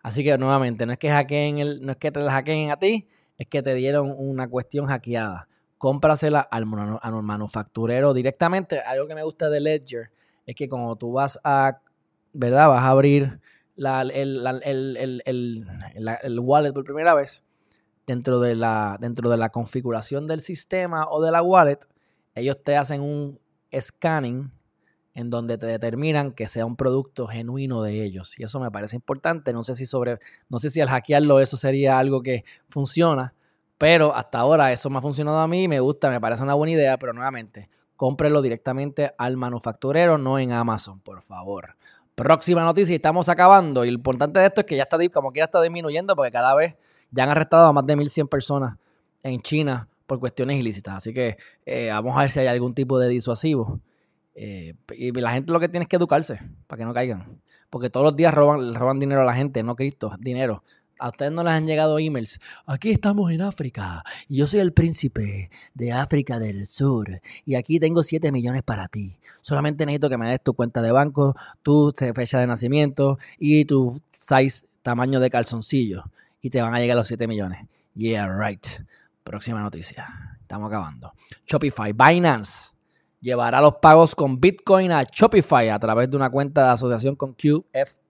Así 0.03 0.21
que 0.21 0.37
nuevamente, 0.37 0.85
no 0.85 0.91
es 0.91 0.97
que 0.97 1.09
hackeen 1.09 1.59
el, 1.59 1.81
no 1.81 1.93
es 1.93 1.97
que 1.97 2.11
te 2.11 2.19
la 2.19 2.33
hackeen 2.33 2.71
a 2.71 2.77
ti, 2.77 3.07
es 3.37 3.47
que 3.47 3.63
te 3.63 3.73
dieron 3.73 4.13
una 4.17 4.49
cuestión 4.49 4.85
hackeada. 4.85 5.47
Cómprasela 5.77 6.41
al, 6.41 6.65
al 7.01 7.23
manufacturero 7.23 8.13
directamente. 8.13 8.81
Algo 8.81 9.07
que 9.07 9.15
me 9.15 9.23
gusta 9.23 9.49
de 9.49 9.61
Ledger 9.61 10.11
es 10.45 10.55
que 10.55 10.67
cuando 10.67 10.97
tú 10.97 11.13
vas 11.13 11.39
a 11.45 11.79
¿verdad? 12.35 12.67
Vas 12.69 12.83
a 12.83 12.89
abrir 12.89 13.39
el, 13.77 14.39
wallet 16.41 16.73
por 16.73 16.83
primera 16.83 17.13
vez 17.13 17.43
dentro 18.05 18.39
de, 18.39 18.55
la, 18.55 18.97
dentro 18.99 19.29
de 19.29 19.37
la 19.37 19.49
configuración 19.49 20.27
del 20.27 20.41
sistema 20.41 21.07
o 21.09 21.21
de 21.21 21.31
la 21.31 21.41
wallet, 21.41 21.79
ellos 22.35 22.61
te 22.63 22.77
hacen 22.77 23.01
un 23.01 23.39
scanning 23.77 24.51
en 25.13 25.29
donde 25.29 25.57
te 25.57 25.65
determinan 25.65 26.33
que 26.33 26.47
sea 26.47 26.65
un 26.65 26.75
producto 26.75 27.25
genuino 27.27 27.81
de 27.81 28.03
ellos. 28.03 28.37
Y 28.37 28.43
eso 28.43 28.59
me 28.59 28.69
parece 28.69 28.97
importante. 28.97 29.53
No 29.53 29.63
sé 29.63 29.73
si 29.73 29.85
sobre, 29.85 30.19
no 30.49 30.59
sé 30.59 30.69
si 30.69 30.81
al 30.81 30.89
hackearlo 30.89 31.39
eso 31.39 31.55
sería 31.55 31.97
algo 31.97 32.21
que 32.21 32.43
funciona, 32.67 33.33
pero 33.77 34.13
hasta 34.13 34.39
ahora 34.39 34.73
eso 34.73 34.89
me 34.89 34.97
ha 34.97 35.01
funcionado 35.01 35.39
a 35.39 35.47
mí, 35.47 35.67
me 35.67 35.79
gusta, 35.79 36.09
me 36.09 36.19
parece 36.19 36.43
una 36.43 36.53
buena 36.53 36.73
idea, 36.73 36.99
pero 36.99 37.13
nuevamente, 37.13 37.69
cómprelo 37.95 38.41
directamente 38.41 39.13
al 39.17 39.37
manufacturero, 39.37 40.17
no 40.17 40.37
en 40.37 40.51
Amazon, 40.51 40.99
por 40.99 41.21
favor. 41.21 41.77
Próxima 42.15 42.63
noticia, 42.63 42.95
estamos 42.95 43.27
acabando. 43.27 43.83
Y 43.83 43.89
lo 43.89 43.95
importante 43.95 44.39
de 44.39 44.45
esto 44.45 44.61
es 44.61 44.67
que 44.67 44.77
ya 44.77 44.83
está, 44.83 44.97
como 45.09 45.33
quiera, 45.33 45.45
está 45.45 45.61
disminuyendo 45.61 46.15
porque 46.15 46.31
cada 46.31 46.55
vez 46.55 46.75
ya 47.11 47.23
han 47.23 47.29
arrestado 47.29 47.67
a 47.67 47.73
más 47.73 47.85
de 47.85 47.97
1.100 47.97 48.29
personas 48.29 48.77
en 49.21 49.41
China 49.41 49.89
por 50.07 50.19
cuestiones 50.19 50.57
ilícitas. 50.57 50.95
Así 50.95 51.13
que 51.13 51.35
eh, 51.65 51.89
vamos 51.91 52.15
a 52.15 52.21
ver 52.21 52.29
si 52.29 52.39
hay 52.39 52.47
algún 52.47 52.73
tipo 52.73 52.97
de 52.97 53.09
disuasivo. 53.09 53.81
Eh, 54.33 54.75
y 54.93 55.11
la 55.11 55.31
gente 55.31 55.51
lo 55.51 55.59
que 55.59 55.67
tiene 55.67 55.83
es 55.83 55.89
que 55.89 55.97
educarse 55.97 56.39
para 56.67 56.77
que 56.79 56.85
no 56.85 56.93
caigan. 56.93 57.41
Porque 57.69 57.89
todos 57.89 58.05
los 58.05 58.15
días 58.15 58.33
roban, 58.33 58.73
roban 58.73 58.97
dinero 58.97 59.21
a 59.21 59.25
la 59.25 59.33
gente, 59.33 59.61
no 59.61 59.75
Cristo, 59.75 60.15
dinero. 60.17 60.63
A 60.97 61.09
ustedes 61.09 61.31
no 61.31 61.43
les 61.43 61.53
han 61.53 61.67
llegado 61.67 61.99
emails. 61.99 62.39
Aquí 62.65 62.91
estamos 62.91 63.29
en 63.31 63.41
África 63.41 64.01
y 64.29 64.37
yo 64.37 64.47
soy 64.47 64.61
el 64.61 64.71
príncipe 64.71 65.49
de 65.73 65.91
África 65.91 66.39
del 66.39 66.67
Sur 66.67 67.21
y 67.45 67.55
aquí 67.55 67.79
tengo 67.79 68.01
7 68.01 68.31
millones 68.31 68.63
para 68.63 68.87
ti. 68.87 69.17
Solamente 69.41 69.85
necesito 69.85 70.09
que 70.09 70.17
me 70.17 70.29
des 70.29 70.41
tu 70.41 70.53
cuenta 70.53 70.81
de 70.81 70.91
banco, 70.91 71.35
tu 71.61 71.93
fecha 72.13 72.39
de 72.39 72.47
nacimiento 72.47 73.19
y 73.37 73.65
tu 73.65 74.01
size, 74.11 74.67
tamaño 74.83 75.19
de 75.19 75.29
calzoncillo 75.29 76.05
y 76.41 76.49
te 76.49 76.61
van 76.61 76.73
a 76.73 76.79
llegar 76.79 76.95
los 76.95 77.07
7 77.07 77.27
millones. 77.27 77.67
Yeah, 77.93 78.27
right. 78.27 78.65
Próxima 79.23 79.61
noticia. 79.61 80.05
Estamos 80.39 80.67
acabando. 80.67 81.13
Shopify, 81.45 81.91
Binance 81.91 82.75
llevará 83.19 83.59
los 83.59 83.75
pagos 83.75 84.15
con 84.15 84.39
Bitcoin 84.39 84.91
a 84.91 85.03
Shopify 85.03 85.69
a 85.69 85.79
través 85.79 86.09
de 86.09 86.15
una 86.15 86.29
cuenta 86.29 86.63
de 86.67 86.69
asociación 86.73 87.15
con 87.15 87.33
QF 87.33 88.04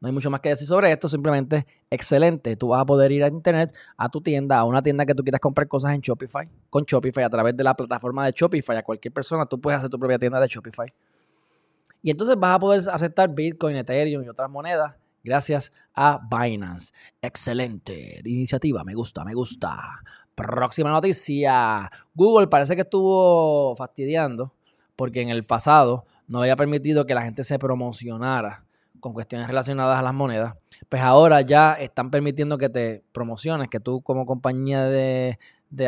No 0.00 0.06
hay 0.06 0.12
mucho 0.12 0.30
más 0.30 0.40
que 0.40 0.50
decir 0.50 0.66
sobre 0.66 0.92
esto, 0.92 1.08
simplemente 1.08 1.66
excelente. 1.90 2.56
Tú 2.56 2.68
vas 2.68 2.82
a 2.82 2.86
poder 2.86 3.10
ir 3.10 3.24
a 3.24 3.28
internet, 3.28 3.74
a 3.96 4.08
tu 4.08 4.20
tienda, 4.20 4.58
a 4.58 4.64
una 4.64 4.82
tienda 4.82 5.04
que 5.04 5.14
tú 5.14 5.22
quieras 5.22 5.40
comprar 5.40 5.66
cosas 5.66 5.94
en 5.94 6.00
Shopify, 6.00 6.48
con 6.70 6.84
Shopify, 6.84 7.24
a 7.24 7.30
través 7.30 7.56
de 7.56 7.64
la 7.64 7.74
plataforma 7.74 8.24
de 8.26 8.32
Shopify, 8.32 8.76
a 8.76 8.82
cualquier 8.82 9.12
persona, 9.12 9.46
tú 9.46 9.60
puedes 9.60 9.78
hacer 9.78 9.90
tu 9.90 9.98
propia 9.98 10.18
tienda 10.18 10.40
de 10.40 10.46
Shopify. 10.46 10.92
Y 12.02 12.10
entonces 12.10 12.36
vas 12.38 12.56
a 12.56 12.58
poder 12.58 12.80
aceptar 12.92 13.34
Bitcoin, 13.34 13.76
Ethereum 13.76 14.22
y 14.22 14.28
otras 14.28 14.48
monedas 14.48 14.94
gracias 15.24 15.72
a 15.94 16.20
Binance. 16.30 16.92
Excelente 17.20 18.20
iniciativa, 18.24 18.84
me 18.84 18.94
gusta, 18.94 19.24
me 19.24 19.34
gusta. 19.34 20.00
Próxima 20.34 20.90
noticia. 20.90 21.90
Google 22.14 22.46
parece 22.46 22.76
que 22.76 22.82
estuvo 22.82 23.74
fastidiando 23.74 24.54
porque 24.94 25.22
en 25.22 25.30
el 25.30 25.44
pasado 25.44 26.06
no 26.28 26.40
había 26.40 26.56
permitido 26.56 27.04
que 27.04 27.14
la 27.14 27.22
gente 27.22 27.42
se 27.42 27.58
promocionara 27.58 28.67
con 29.00 29.12
cuestiones 29.12 29.46
relacionadas 29.48 29.98
a 29.98 30.02
las 30.02 30.14
monedas, 30.14 30.54
pues 30.88 31.02
ahora 31.02 31.40
ya 31.40 31.74
están 31.74 32.10
permitiendo 32.10 32.58
que 32.58 32.68
te 32.68 33.04
promociones, 33.12 33.68
que 33.68 33.80
tú 33.80 34.02
como 34.02 34.26
compañía 34.26 34.84
de, 34.84 35.38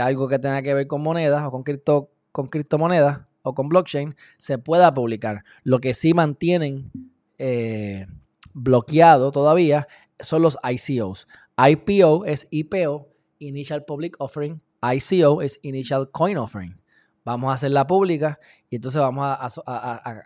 algo 0.00 0.28
que 0.28 0.38
tenga 0.38 0.62
que 0.62 0.74
ver 0.74 0.86
con 0.86 1.02
monedas 1.02 1.44
o 1.44 1.50
con, 1.50 1.62
cripto, 1.62 2.10
con 2.32 2.46
criptomonedas 2.46 3.20
o 3.42 3.54
con 3.54 3.68
blockchain, 3.68 4.14
se 4.36 4.58
pueda 4.58 4.92
publicar. 4.92 5.44
Lo 5.62 5.78
que 5.80 5.94
sí 5.94 6.14
mantienen 6.14 6.90
eh, 7.38 8.06
bloqueado 8.52 9.30
todavía 9.32 9.86
son 10.18 10.42
los 10.42 10.58
ICOs. 10.62 11.26
IPO 11.56 12.24
es 12.26 12.46
IPO, 12.50 13.08
Initial 13.38 13.84
Public 13.84 14.16
Offering. 14.18 14.60
ICO 14.82 15.42
es 15.42 15.58
Initial 15.62 16.10
Coin 16.10 16.38
Offering. 16.38 16.80
Vamos 17.24 17.50
a 17.50 17.54
hacerla 17.54 17.86
pública 17.86 18.38
y 18.70 18.76
entonces 18.76 19.00
vamos 19.00 19.24
a, 19.24 19.34
a, 19.66 20.18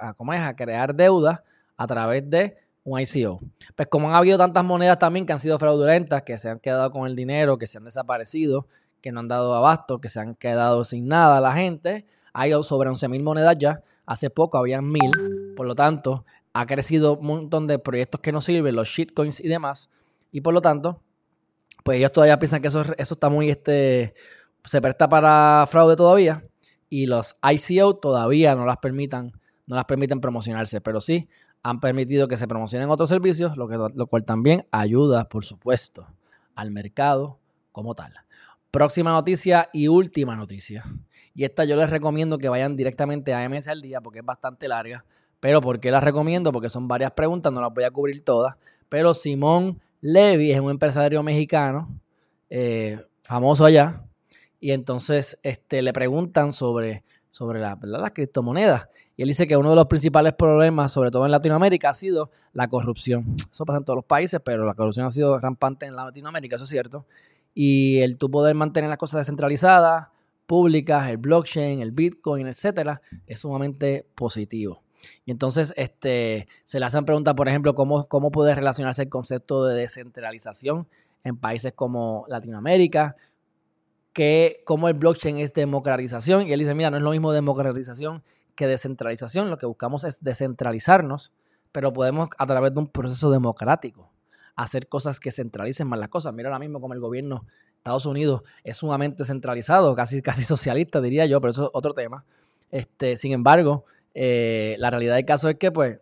a, 0.00 0.48
a 0.48 0.56
crear 0.56 0.94
deuda 0.94 1.44
a 1.78 1.86
través 1.86 2.28
de 2.28 2.58
un 2.84 3.00
ICO. 3.00 3.40
Pues 3.74 3.88
como 3.88 4.10
han 4.10 4.16
habido 4.16 4.36
tantas 4.36 4.64
monedas 4.64 4.98
también 4.98 5.24
que 5.24 5.32
han 5.32 5.38
sido 5.38 5.58
fraudulentas, 5.58 6.22
que 6.22 6.36
se 6.36 6.50
han 6.50 6.58
quedado 6.58 6.90
con 6.90 7.06
el 7.06 7.16
dinero, 7.16 7.56
que 7.56 7.66
se 7.66 7.78
han 7.78 7.84
desaparecido, 7.84 8.66
que 9.00 9.12
no 9.12 9.20
han 9.20 9.28
dado 9.28 9.54
abasto, 9.54 10.00
que 10.00 10.08
se 10.08 10.20
han 10.20 10.34
quedado 10.34 10.84
sin 10.84 11.06
nada 11.06 11.40
la 11.40 11.54
gente, 11.54 12.04
hay 12.32 12.52
sobre 12.62 12.90
11.000 12.90 13.22
monedas 13.22 13.56
ya. 13.58 13.82
Hace 14.06 14.30
poco 14.30 14.58
habían 14.58 14.86
1.000, 14.86 15.54
por 15.54 15.66
lo 15.66 15.74
tanto, 15.74 16.24
ha 16.52 16.66
crecido 16.66 17.18
un 17.18 17.26
montón 17.26 17.66
de 17.66 17.78
proyectos 17.78 18.20
que 18.20 18.32
no 18.32 18.40
sirven, 18.40 18.74
los 18.74 18.88
shitcoins 18.88 19.40
y 19.40 19.48
demás, 19.48 19.90
y 20.32 20.40
por 20.40 20.54
lo 20.54 20.60
tanto, 20.60 21.00
pues 21.84 21.98
ellos 21.98 22.10
todavía 22.10 22.38
piensan 22.38 22.62
que 22.62 22.68
eso, 22.68 22.82
eso 22.96 23.14
está 23.14 23.28
muy, 23.28 23.50
este, 23.50 24.14
se 24.64 24.80
presta 24.80 25.08
para 25.08 25.66
fraude 25.68 25.94
todavía, 25.94 26.42
y 26.88 27.06
los 27.06 27.36
ICO 27.42 27.96
todavía 27.96 28.54
no 28.54 28.64
las 28.64 28.78
permitan, 28.78 29.32
no 29.66 29.76
las 29.76 29.84
permiten 29.84 30.20
promocionarse, 30.20 30.80
pero 30.80 31.02
sí 31.02 31.28
han 31.68 31.80
permitido 31.80 32.28
que 32.28 32.38
se 32.38 32.48
promocionen 32.48 32.88
otros 32.88 33.10
servicios, 33.10 33.56
lo, 33.58 33.68
que, 33.68 33.76
lo 33.76 34.06
cual 34.06 34.24
también 34.24 34.66
ayuda, 34.70 35.28
por 35.28 35.44
supuesto, 35.44 36.06
al 36.54 36.70
mercado 36.70 37.38
como 37.72 37.94
tal. 37.94 38.14
Próxima 38.70 39.12
noticia 39.12 39.68
y 39.72 39.88
última 39.88 40.34
noticia. 40.34 40.84
Y 41.34 41.44
esta 41.44 41.64
yo 41.64 41.76
les 41.76 41.90
recomiendo 41.90 42.38
que 42.38 42.48
vayan 42.48 42.74
directamente 42.74 43.34
a 43.34 43.46
MS 43.46 43.68
al 43.68 43.82
día 43.82 44.00
porque 44.00 44.20
es 44.20 44.24
bastante 44.24 44.66
larga. 44.66 45.04
Pero 45.40 45.60
¿por 45.60 45.78
qué 45.78 45.90
la 45.90 46.00
recomiendo? 46.00 46.52
Porque 46.52 46.70
son 46.70 46.88
varias 46.88 47.12
preguntas, 47.12 47.52
no 47.52 47.60
las 47.60 47.72
voy 47.72 47.84
a 47.84 47.90
cubrir 47.90 48.24
todas. 48.24 48.56
Pero 48.88 49.12
Simón 49.12 49.78
Levy 50.00 50.52
es 50.52 50.60
un 50.60 50.70
empresario 50.70 51.22
mexicano, 51.22 52.00
eh, 52.48 52.98
famoso 53.22 53.66
allá, 53.66 54.04
y 54.58 54.72
entonces 54.72 55.38
este, 55.42 55.82
le 55.82 55.92
preguntan 55.92 56.50
sobre, 56.50 57.04
sobre 57.38 57.60
la, 57.60 57.78
las 57.80 58.10
criptomonedas. 58.10 58.88
Y 59.16 59.22
él 59.22 59.28
dice 59.28 59.46
que 59.46 59.56
uno 59.56 59.70
de 59.70 59.76
los 59.76 59.86
principales 59.86 60.32
problemas, 60.32 60.90
sobre 60.90 61.12
todo 61.12 61.24
en 61.24 61.30
Latinoamérica, 61.30 61.90
ha 61.90 61.94
sido 61.94 62.32
la 62.52 62.66
corrupción. 62.66 63.36
Eso 63.48 63.64
pasa 63.64 63.78
en 63.78 63.84
todos 63.84 63.98
los 63.98 64.04
países, 64.04 64.40
pero 64.44 64.64
la 64.64 64.74
corrupción 64.74 65.06
ha 65.06 65.10
sido 65.10 65.38
rampante 65.38 65.86
en 65.86 65.94
Latinoamérica, 65.94 66.56
eso 66.56 66.64
es 66.64 66.70
cierto. 66.70 67.06
Y 67.54 68.00
el 68.00 68.18
tú 68.18 68.28
poder 68.28 68.56
mantener 68.56 68.90
las 68.90 68.98
cosas 68.98 69.20
descentralizadas, 69.20 70.08
públicas, 70.46 71.08
el 71.10 71.18
blockchain, 71.18 71.80
el 71.80 71.92
Bitcoin, 71.92 72.48
etcétera, 72.48 73.02
es 73.28 73.38
sumamente 73.38 74.04
positivo. 74.16 74.82
Y 75.24 75.30
entonces 75.30 75.72
este, 75.76 76.48
se 76.64 76.80
le 76.80 76.86
hacen 76.86 77.04
preguntas, 77.04 77.34
por 77.34 77.48
ejemplo, 77.48 77.76
cómo, 77.76 78.08
cómo 78.08 78.32
puede 78.32 78.52
relacionarse 78.56 79.02
el 79.02 79.10
concepto 79.10 79.64
de 79.64 79.76
descentralización 79.80 80.88
en 81.22 81.36
países 81.36 81.72
como 81.72 82.24
Latinoamérica, 82.26 83.14
que 84.18 84.62
cómo 84.64 84.88
el 84.88 84.94
blockchain 84.94 85.38
es 85.38 85.54
democratización. 85.54 86.48
Y 86.48 86.52
él 86.52 86.58
dice, 86.58 86.74
mira, 86.74 86.90
no 86.90 86.96
es 86.96 87.04
lo 87.04 87.12
mismo 87.12 87.30
democratización 87.30 88.24
que 88.56 88.66
descentralización. 88.66 89.48
Lo 89.48 89.58
que 89.58 89.66
buscamos 89.66 90.02
es 90.02 90.24
descentralizarnos, 90.24 91.30
pero 91.70 91.92
podemos 91.92 92.28
a 92.36 92.44
través 92.44 92.74
de 92.74 92.80
un 92.80 92.88
proceso 92.88 93.30
democrático 93.30 94.10
hacer 94.56 94.88
cosas 94.88 95.20
que 95.20 95.30
centralicen 95.30 95.86
más 95.86 96.00
las 96.00 96.08
cosas. 96.08 96.34
Mira 96.34 96.48
ahora 96.48 96.58
mismo 96.58 96.80
como 96.80 96.94
el 96.94 97.00
gobierno 97.00 97.44
de 97.46 97.76
Estados 97.76 98.06
Unidos 98.06 98.42
es 98.64 98.78
sumamente 98.78 99.22
centralizado, 99.22 99.94
casi, 99.94 100.20
casi 100.22 100.42
socialista, 100.42 101.00
diría 101.00 101.24
yo, 101.26 101.40
pero 101.40 101.52
eso 101.52 101.66
es 101.66 101.70
otro 101.72 101.94
tema. 101.94 102.24
Este, 102.72 103.16
sin 103.16 103.30
embargo, 103.30 103.84
eh, 104.14 104.74
la 104.80 104.90
realidad 104.90 105.14
del 105.14 105.26
caso 105.26 105.48
es 105.48 105.54
que, 105.58 105.70
pues, 105.70 106.00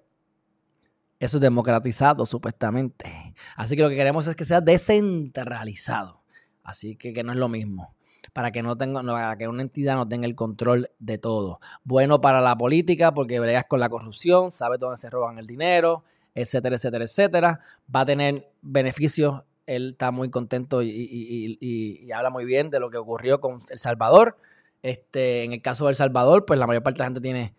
eso 1.20 1.36
es 1.36 1.40
democratizado, 1.42 2.24
supuestamente. 2.24 3.34
Así 3.56 3.76
que 3.76 3.82
lo 3.82 3.90
que 3.90 3.96
queremos 3.96 4.26
es 4.26 4.34
que 4.34 4.46
sea 4.46 4.62
descentralizado. 4.62 6.22
Así 6.62 6.96
que, 6.96 7.12
que 7.12 7.22
no 7.22 7.32
es 7.32 7.38
lo 7.38 7.50
mismo. 7.50 7.94
Para 8.32 8.50
que, 8.50 8.62
no 8.62 8.76
tenga, 8.76 9.02
para 9.02 9.36
que 9.36 9.48
una 9.48 9.62
entidad 9.62 9.94
no 9.94 10.08
tenga 10.08 10.26
el 10.26 10.34
control 10.34 10.90
de 10.98 11.18
todo. 11.18 11.60
Bueno 11.84 12.20
para 12.20 12.40
la 12.40 12.56
política, 12.56 13.14
porque 13.14 13.40
bregas 13.40 13.64
con 13.68 13.80
la 13.80 13.88
corrupción, 13.88 14.50
sabes 14.50 14.80
dónde 14.80 14.96
se 14.96 15.10
roban 15.10 15.38
el 15.38 15.46
dinero, 15.46 16.04
etcétera, 16.34 16.76
etcétera, 16.76 17.04
etcétera. 17.04 17.60
Va 17.94 18.00
a 18.00 18.06
tener 18.06 18.48
beneficios. 18.62 19.42
Él 19.66 19.90
está 19.90 20.10
muy 20.10 20.30
contento 20.30 20.80
y, 20.82 22.08
habla 22.14 22.30
muy 22.30 22.44
bien 22.44 22.70
de 22.70 22.78
lo 22.78 22.90
que 22.90 22.98
ocurrió 22.98 23.40
con 23.40 23.58
El 23.70 23.78
Salvador. 23.78 24.36
Este, 24.82 25.42
en 25.42 25.52
el 25.52 25.62
caso 25.62 25.86
de 25.86 25.90
El 25.90 25.96
Salvador, 25.96 26.44
pues 26.46 26.58
la 26.60 26.66
mayor 26.66 26.82
parte 26.82 26.98
de 26.98 27.02
la 27.02 27.06
gente 27.06 27.20
tiene, 27.20 27.54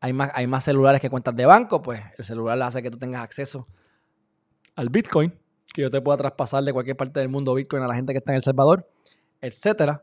hay 0.00 0.12
más, 0.14 0.30
hay 0.34 0.46
más 0.46 0.64
celulares 0.64 1.00
que 1.00 1.10
cuentas 1.10 1.36
de 1.36 1.44
banco, 1.44 1.82
pues 1.82 2.00
el 2.16 2.24
celular 2.24 2.60
hace 2.62 2.82
que 2.82 2.90
tú 2.90 2.96
tengas 2.96 3.22
acceso 3.22 3.66
al 4.76 4.88
Bitcoin, 4.88 5.34
que 5.74 5.82
yo 5.82 5.90
te 5.90 6.00
pueda 6.00 6.16
traspasar 6.18 6.62
de 6.62 6.72
cualquier 6.72 6.96
parte 6.96 7.20
del 7.20 7.28
mundo 7.28 7.54
Bitcoin 7.54 7.82
a 7.82 7.88
la 7.88 7.94
gente 7.94 8.12
que 8.12 8.18
está 8.18 8.32
en 8.32 8.36
El 8.36 8.42
Salvador, 8.42 8.88
etcétera. 9.46 10.02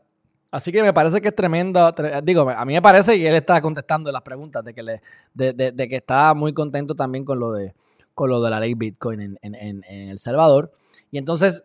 Así 0.50 0.70
que 0.70 0.82
me 0.82 0.92
parece 0.92 1.20
que 1.20 1.28
es 1.28 1.34
tremendo. 1.34 1.92
digo, 2.22 2.48
a 2.48 2.64
mí 2.64 2.74
me 2.74 2.82
parece 2.82 3.16
y 3.16 3.26
él 3.26 3.34
está 3.34 3.60
contestando 3.60 4.12
las 4.12 4.22
preguntas 4.22 4.62
de 4.64 4.72
que, 4.72 4.82
le, 4.82 5.02
de 5.34 5.88
que 5.88 5.96
está 5.96 6.32
muy 6.34 6.52
contento 6.52 6.94
también 6.94 7.24
con 7.24 7.40
lo 7.40 7.52
de, 7.52 7.74
con 8.14 8.30
lo 8.30 8.40
de 8.40 8.50
la 8.50 8.60
ley 8.60 8.74
Bitcoin 8.74 9.38
en, 9.42 9.84
El 9.84 10.18
Salvador. 10.18 10.70
Y 11.10 11.18
entonces 11.18 11.64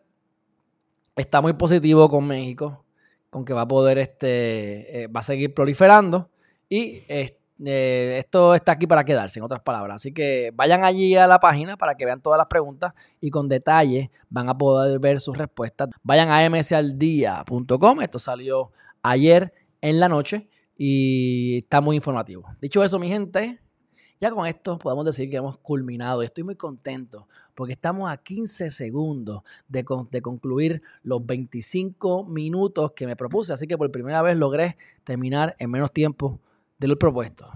está 1.15 1.41
muy 1.41 1.53
positivo 1.53 2.09
con 2.09 2.25
México, 2.25 2.83
con 3.29 3.45
que 3.45 3.53
va 3.53 3.61
a 3.61 3.67
poder, 3.67 3.99
este, 3.99 5.03
eh, 5.03 5.07
va 5.07 5.19
a 5.19 5.23
seguir 5.23 5.53
proliferando. 5.53 6.29
Y 6.67 7.03
eh, 7.65 8.17
esto 8.19 8.55
está 8.55 8.73
aquí 8.73 8.87
para 8.87 9.03
quedarse, 9.03 9.39
en 9.39 9.45
otras 9.45 9.61
palabras. 9.61 9.97
Así 9.97 10.13
que 10.13 10.51
vayan 10.53 10.83
allí 10.83 11.15
a 11.15 11.27
la 11.27 11.39
página 11.39 11.77
para 11.77 11.95
que 11.95 12.05
vean 12.05 12.21
todas 12.21 12.37
las 12.37 12.47
preguntas 12.47 12.93
y 13.19 13.29
con 13.29 13.49
detalle 13.49 14.11
van 14.29 14.49
a 14.49 14.57
poder 14.57 14.99
ver 14.99 15.19
sus 15.19 15.37
respuestas. 15.37 15.89
Vayan 16.03 16.29
a 16.29 16.49
msaldía.com. 16.49 18.01
Esto 18.01 18.19
salió 18.19 18.71
ayer 19.01 19.53
en 19.81 19.99
la 19.99 20.09
noche 20.09 20.49
y 20.77 21.57
está 21.59 21.81
muy 21.81 21.97
informativo. 21.97 22.45
Dicho 22.61 22.83
eso, 22.83 22.99
mi 22.99 23.09
gente, 23.09 23.59
ya 24.21 24.31
con 24.31 24.45
esto 24.45 24.77
podemos 24.79 25.05
decir 25.05 25.29
que 25.29 25.37
hemos 25.37 25.57
culminado. 25.57 26.23
Estoy 26.23 26.43
muy 26.43 26.55
contento 26.55 27.27
porque 27.55 27.73
estamos 27.73 28.09
a 28.09 28.17
15 28.17 28.69
segundos 28.69 29.41
de, 29.67 29.83
concluir 29.83 30.81
los 31.03 31.25
25 31.25 32.25
minutos 32.25 32.91
que 32.93 33.07
me 33.07 33.15
propuse. 33.15 33.53
Así 33.53 33.67
que 33.67 33.77
por 33.77 33.91
primera 33.91 34.21
vez 34.21 34.37
logré 34.37 34.77
terminar 35.03 35.55
en 35.59 35.71
menos 35.71 35.91
tiempo 35.91 36.39
de 36.79 36.87
lo 36.87 36.97
propuesto. 36.97 37.51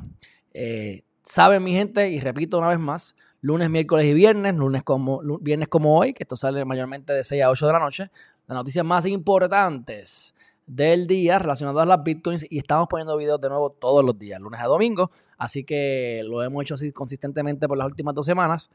Eh, 0.53 1.03
saben 1.23 1.63
mi 1.63 1.73
gente, 1.73 2.09
y 2.11 2.19
repito 2.19 2.57
una 2.57 2.67
vez 2.67 2.79
más, 2.79 3.15
lunes, 3.41 3.69
miércoles 3.69 4.05
y 4.05 4.13
viernes, 4.13 4.55
lunes 4.55 4.83
como, 4.83 5.21
viernes 5.39 5.67
como 5.67 5.97
hoy, 5.97 6.13
que 6.13 6.23
esto 6.23 6.35
sale 6.35 6.63
mayormente 6.65 7.13
de 7.13 7.23
6 7.23 7.43
a 7.43 7.49
8 7.49 7.67
de 7.67 7.73
la 7.73 7.79
noche, 7.79 8.11
las 8.47 8.55
noticias 8.55 8.85
más 8.85 9.05
importantes 9.05 10.35
del 10.65 11.07
día 11.07 11.39
relacionadas 11.39 11.83
a 11.83 11.85
las 11.85 12.03
bitcoins 12.03 12.45
y 12.49 12.57
estamos 12.57 12.87
poniendo 12.87 13.17
videos 13.17 13.39
de 13.41 13.49
nuevo 13.49 13.71
todos 13.71 14.03
los 14.03 14.17
días, 14.17 14.39
lunes 14.39 14.61
a 14.61 14.65
domingo. 14.65 15.11
Así 15.37 15.63
que 15.63 16.21
lo 16.25 16.43
hemos 16.43 16.63
hecho 16.63 16.75
así 16.75 16.91
consistentemente 16.91 17.67
por 17.67 17.77
las 17.77 17.87
últimas 17.87 18.15
dos 18.15 18.25
semanas. 18.25 18.69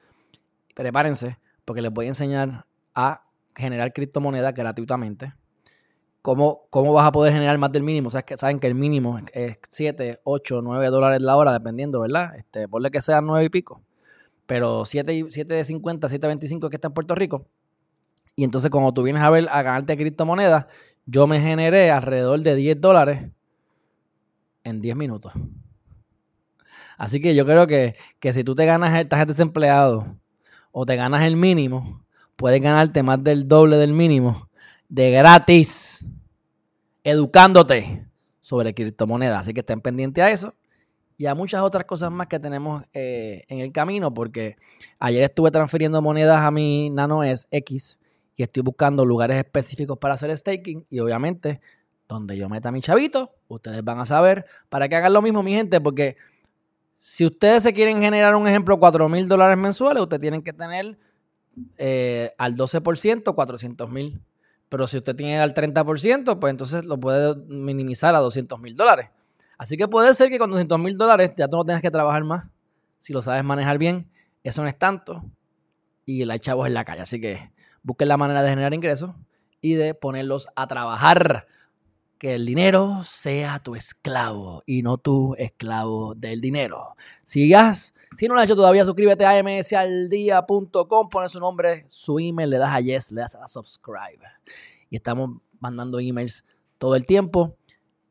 Prepárense 0.75 1.39
porque 1.65 1.83
les 1.83 1.93
voy 1.93 2.07
a 2.07 2.09
enseñar 2.09 2.67
a 2.95 3.25
generar 3.55 3.93
criptomonedas 3.93 4.55
gratuitamente. 4.55 5.35
¿Cómo, 6.23 6.67
¿Cómo 6.71 6.93
vas 6.93 7.07
a 7.07 7.13
poder 7.13 7.33
generar 7.33 7.57
más 7.59 7.73
del 7.73 7.83
mínimo? 7.83 8.11
O 8.13 8.23
que 8.23 8.37
saben 8.37 8.59
que 8.59 8.67
el 8.67 8.75
mínimo 8.75 9.19
es 9.33 9.59
7, 9.69 10.21
8, 10.25 10.63
9 10.63 10.87
dólares 10.89 11.23
la 11.23 11.37
hora, 11.37 11.53
dependiendo, 11.53 12.01
¿verdad? 12.01 12.35
Este, 12.37 12.69
ponle 12.69 12.91
que 12.91 13.01
sean 13.01 13.27
9 13.27 13.45
y 13.45 13.49
pico. 13.49 13.83
Pero 14.47 14.85
7, 14.85 15.27
7 15.29 15.65
50, 15.65 16.09
7, 16.09 16.27
25 16.27 16.71
que 16.71 16.77
está 16.77 16.89
en 16.89 16.95
Puerto 16.95 17.15
Rico. 17.15 17.47
Y 18.35 18.45
entonces, 18.45 18.71
cuando 18.71 18.93
tú 18.93 19.03
vienes 19.03 19.23
a 19.23 19.31
ver 19.31 19.49
a 19.51 19.63
ganarte 19.63 19.97
criptomonedas, 19.97 20.67
yo 21.07 21.27
me 21.27 21.41
generé 21.41 21.91
alrededor 21.91 22.41
de 22.41 22.55
10 22.55 22.81
dólares 22.81 23.31
en 24.65 24.81
10 24.81 24.97
minutos. 24.97 25.33
Así 26.99 27.21
que 27.21 27.35
yo 27.35 27.47
creo 27.47 27.67
que, 27.67 27.95
si 28.33 28.45
tú 28.45 28.55
te 28.55 28.67
ganas 28.67 28.95
el 28.99 29.09
tarjeta 29.09 29.33
desempleado 29.33 30.17
o 30.73 30.85
te 30.85 30.97
ganas 30.97 31.23
el 31.23 31.37
mínimo, 31.37 32.05
puedes 32.37 32.61
ganarte 32.61 33.03
más 33.03 33.23
del 33.23 33.47
doble 33.47 33.77
del 33.77 33.93
mínimo 33.93 34.48
de 34.89 35.11
gratis 35.11 36.07
educándote 37.05 38.07
sobre 38.41 38.75
criptomonedas. 38.75 39.41
Así 39.41 39.55
que 39.55 39.61
estén 39.61 39.81
pendientes 39.81 40.23
a 40.23 40.31
eso 40.31 40.55
y 41.17 41.27
a 41.27 41.35
muchas 41.35 41.63
otras 41.63 41.85
cosas 41.85 42.11
más 42.11 42.29
que 42.29 42.39
tenemos 42.39 42.85
eh, 42.93 43.45
en 43.49 43.59
el 43.59 43.73
camino, 43.73 44.15
porque 44.15 44.57
ayer 44.99 45.23
estuve 45.25 45.51
transfiriendo 45.51 46.01
monedas 46.01 46.41
a 46.41 46.51
mi 46.51 46.91
Nano 46.91 47.25
S 47.25 47.47
X 47.51 47.99
y 48.37 48.45
estoy 48.45 48.63
buscando 48.63 49.05
lugares 49.05 49.37
específicos 49.37 49.99
para 49.99 50.15
hacer 50.15 50.35
staking 50.37 50.87
y 50.89 51.01
obviamente 51.01 51.61
donde 52.09 52.37
yo 52.37 52.49
meta 52.49 52.73
mi 52.73 52.81
chavito, 52.81 53.33
ustedes 53.49 53.85
van 53.85 53.99
a 53.99 54.07
saber 54.07 54.47
para 54.69 54.89
que 54.89 54.97
hagan 54.97 55.13
lo 55.13 55.21
mismo 55.21 55.43
mi 55.43 55.53
gente, 55.53 55.81
porque 55.81 56.17
si 56.95 57.27
ustedes 57.27 57.65
se 57.65 57.73
quieren 57.73 58.01
generar 58.01 58.35
un 58.35 58.47
ejemplo 58.47 58.79
4 58.79 59.09
mil 59.09 59.29
dólares 59.29 59.59
mensuales, 59.59 60.03
ustedes 60.03 60.21
tienen 60.21 60.43
que 60.43 60.53
tener 60.53 60.99
eh, 61.77 62.33
al 62.39 62.57
12% 62.57 63.35
400 63.35 63.91
mil. 63.91 64.23
Pero 64.69 64.87
si 64.87 64.99
usted 64.99 65.17
tiene 65.17 65.39
al 65.41 65.55
30%, 65.55 66.39
pues 66.39 66.51
entonces 66.51 66.85
lo 66.85 66.99
puede 66.99 67.37
minimizar 67.47 68.15
a 68.15 68.19
200 68.19 68.61
mil 68.61 68.77
dólares. 68.77 69.09
Así 69.57 69.77
que 69.77 69.89
puede 69.89 70.15
ser 70.15 70.31
que 70.31 70.39
con 70.39 70.51
200 70.51 70.79
mil 70.79 70.97
dólares 70.97 71.33
ya 71.37 71.49
tú 71.49 71.57
no 71.57 71.65
tengas 71.65 71.83
que 71.83 71.91
trabajar 71.91 72.25
más. 72.25 72.45
Si 72.99 73.13
lo 73.13 73.23
sabes 73.23 73.45
manejar 73.45 73.79
bien, 73.79 74.11
eso 74.45 74.63
no 74.63 74.69
es 74.69 74.79
tanto. 74.79 75.25
Y 76.05 76.25
la 76.25 76.39
chavos 76.39 76.67
en 76.67 76.75
la 76.75 76.85
calle. 76.85 77.03
Así 77.03 77.21
que 77.21 77.51
busquen 77.83 78.09
la 78.09 78.17
manera 78.17 78.43
de 78.43 78.51
generar 78.51 78.75
ingresos 78.75 79.13
y 79.61 79.75
de 79.75 79.95
ponerlos 79.95 80.49
a 80.55 80.67
trabajar. 80.67 81.47
Que 82.19 82.35
el 82.35 82.45
dinero 82.45 83.03
sea 83.05 83.61
tu 83.61 83.77
esclavo 83.77 84.65
y 84.67 84.83
no 84.83 84.99
tu 84.99 85.37
esclavo 85.39 86.17
del 86.17 86.41
dinero. 86.41 86.97
Sigas, 87.23 87.95
si 88.17 88.27
no 88.27 88.35
lo 88.35 88.41
has 88.41 88.47
hecho 88.47 88.57
todavía, 88.57 88.85
suscríbete 88.85 89.25
a 89.25 89.41
msaldia.com, 89.41 91.09
pones 91.09 91.31
su 91.31 91.39
nombre, 91.39 91.85
su 91.89 92.19
email, 92.19 92.51
le 92.51 92.59
das 92.59 92.75
a 92.75 92.81
yes, 92.81 93.13
le 93.13 93.21
das 93.21 93.37
a 93.37 93.47
subscribe. 93.47 94.19
Y 94.91 94.97
estamos 94.97 95.41
mandando 95.61 96.01
emails 96.01 96.45
todo 96.79 96.97
el 96.97 97.07
tiempo, 97.07 97.57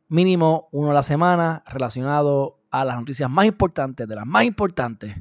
mínimo 0.08 0.70
uno 0.72 0.92
a 0.92 0.94
la 0.94 1.04
semana, 1.04 1.64
relacionado 1.68 2.60
a 2.70 2.86
las 2.86 2.98
noticias 2.98 3.30
más 3.30 3.46
importantes, 3.46 4.08
de 4.08 4.16
las 4.16 4.26
más 4.26 4.46
importantes 4.46 5.18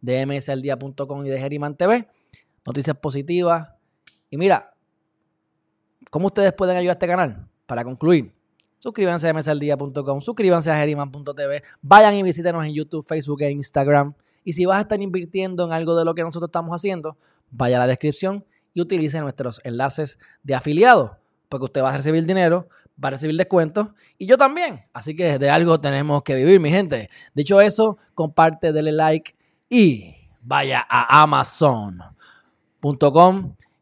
de 0.00 0.26
msaldia.com 0.26 1.26
y 1.26 1.28
de 1.28 1.40
Geriman 1.40 1.76
TV. 1.76 2.08
Noticias 2.64 2.96
positivas, 2.98 3.70
y 4.30 4.36
mira, 4.36 4.74
¿cómo 6.10 6.26
ustedes 6.26 6.52
pueden 6.52 6.76
ayudar 6.76 6.92
a 6.92 6.98
este 6.98 7.06
canal? 7.06 7.48
Para 7.68 7.84
concluir, 7.84 8.32
suscríbanse 8.78 9.28
a 9.28 9.34
msaldía.com, 9.34 10.22
suscríbanse 10.22 10.70
a 10.70 10.78
geriman.tv, 10.78 11.62
vayan 11.82 12.14
y 12.14 12.22
visítenos 12.22 12.64
en 12.64 12.72
YouTube, 12.72 13.04
Facebook 13.04 13.42
e 13.42 13.50
Instagram. 13.50 14.14
Y 14.42 14.54
si 14.54 14.64
vas 14.64 14.78
a 14.78 14.80
estar 14.80 15.02
invirtiendo 15.02 15.66
en 15.66 15.72
algo 15.72 15.94
de 15.94 16.06
lo 16.06 16.14
que 16.14 16.22
nosotros 16.22 16.48
estamos 16.48 16.74
haciendo, 16.74 17.18
vaya 17.50 17.76
a 17.76 17.80
la 17.80 17.86
descripción 17.86 18.46
y 18.72 18.80
utilice 18.80 19.20
nuestros 19.20 19.60
enlaces 19.64 20.18
de 20.42 20.54
afiliados, 20.54 21.10
porque 21.50 21.66
usted 21.66 21.82
va 21.82 21.90
a 21.90 21.96
recibir 21.98 22.24
dinero, 22.24 22.70
va 23.04 23.08
a 23.08 23.10
recibir 23.10 23.36
descuentos 23.36 23.88
y 24.16 24.24
yo 24.24 24.38
también. 24.38 24.86
Así 24.94 25.14
que 25.14 25.38
de 25.38 25.50
algo 25.50 25.78
tenemos 25.78 26.22
que 26.22 26.36
vivir, 26.36 26.58
mi 26.58 26.70
gente. 26.70 27.10
Dicho 27.34 27.60
eso, 27.60 27.98
comparte, 28.14 28.72
dele 28.72 28.92
like 28.92 29.36
y 29.68 30.14
vaya 30.40 30.86
a 30.88 31.22
amazon.com 31.22 32.14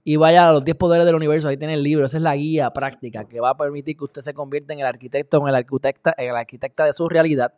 y 0.09 0.14
vaya 0.14 0.49
a 0.49 0.53
los 0.53 0.64
10 0.64 0.77
poderes 0.77 1.05
del 1.05 1.16
universo. 1.16 1.49
Ahí 1.49 1.57
tiene 1.57 1.75
el 1.75 1.83
libro. 1.83 2.07
Esa 2.07 2.19
es 2.19 2.23
la 2.23 2.37
guía 2.37 2.71
práctica 2.71 3.25
que 3.25 3.40
va 3.40 3.51
a 3.51 3.57
permitir 3.57 3.97
que 3.97 4.05
usted 4.05 4.23
se 4.23 4.35
convierta 4.35 4.73
en 4.73 4.79
el 4.79 4.87
arquitecto, 4.87 5.38
en 5.42 5.49
el 5.49 5.57
arquitecta, 5.57 6.14
en 6.16 6.31
el 6.31 6.37
arquitecta 6.37 6.85
de 6.85 6.92
su 6.92 7.09
realidad. 7.09 7.55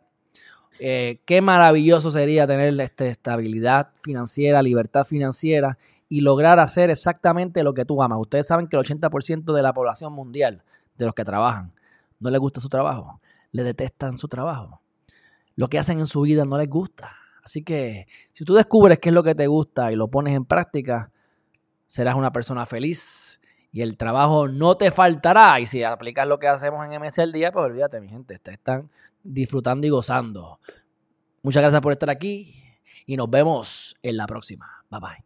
Eh, 0.79 1.21
qué 1.25 1.41
maravilloso 1.41 2.09
sería 2.09 2.47
tener 2.47 2.81
este, 2.81 3.05
estabilidad 3.05 3.89
financiera, 4.01 4.63
libertad 4.63 5.03
financiera 5.03 5.77
y 6.09 6.21
lograr 6.21 6.57
hacer 6.57 6.89
exactamente 6.89 7.61
lo 7.61 7.75
que 7.75 7.85
tú 7.85 8.01
amas. 8.01 8.17
Ustedes 8.19 8.47
saben 8.47 8.67
que 8.67 8.77
el 8.77 8.83
80% 8.83 9.53
de 9.53 9.61
la 9.61 9.71
población 9.71 10.11
mundial, 10.13 10.63
de 10.97 11.05
los 11.05 11.13
que 11.13 11.23
trabajan, 11.23 11.71
no 12.19 12.31
les 12.31 12.39
gusta 12.39 12.59
su 12.59 12.67
trabajo, 12.67 13.21
le 13.51 13.61
detestan 13.61 14.17
su 14.17 14.27
trabajo. 14.27 14.81
Lo 15.55 15.67
que 15.67 15.77
hacen 15.77 15.99
en 15.99 16.07
su 16.07 16.21
vida 16.21 16.45
no 16.45 16.57
les 16.57 16.67
gusta. 16.67 17.11
Así 17.43 17.63
que 17.63 18.07
si 18.31 18.43
tú 18.43 18.55
descubres 18.55 18.97
qué 18.97 19.09
es 19.09 19.13
lo 19.13 19.21
que 19.21 19.35
te 19.35 19.45
gusta 19.45 19.91
y 19.91 19.95
lo 19.95 20.07
pones 20.07 20.33
en 20.33 20.45
práctica, 20.45 21.11
serás 21.89 22.15
una 22.15 22.31
persona 22.31 22.67
feliz 22.67 23.41
y 23.71 23.81
el 23.81 23.97
trabajo 23.97 24.47
no 24.47 24.77
te 24.77 24.91
faltará. 24.91 25.59
Y 25.59 25.65
si 25.65 25.83
aplicas 25.83 26.27
lo 26.27 26.39
que 26.39 26.47
hacemos 26.47 26.85
en 26.85 27.01
MS 27.01 27.19
al 27.19 27.31
día, 27.31 27.51
pues 27.51 27.65
olvídate, 27.65 27.99
mi 27.99 28.07
gente, 28.07 28.37
te 28.39 28.51
están 28.51 28.89
disfrutando 29.23 29.85
y 29.85 29.89
gozando. 29.89 30.59
Muchas 31.41 31.61
gracias 31.61 31.81
por 31.81 31.91
estar 31.91 32.09
aquí 32.09 32.53
y 33.05 33.17
nos 33.17 33.29
vemos 33.29 33.97
en 34.03 34.17
la 34.17 34.27
próxima. 34.27 34.85
Bye 34.89 35.01
bye. 35.01 35.17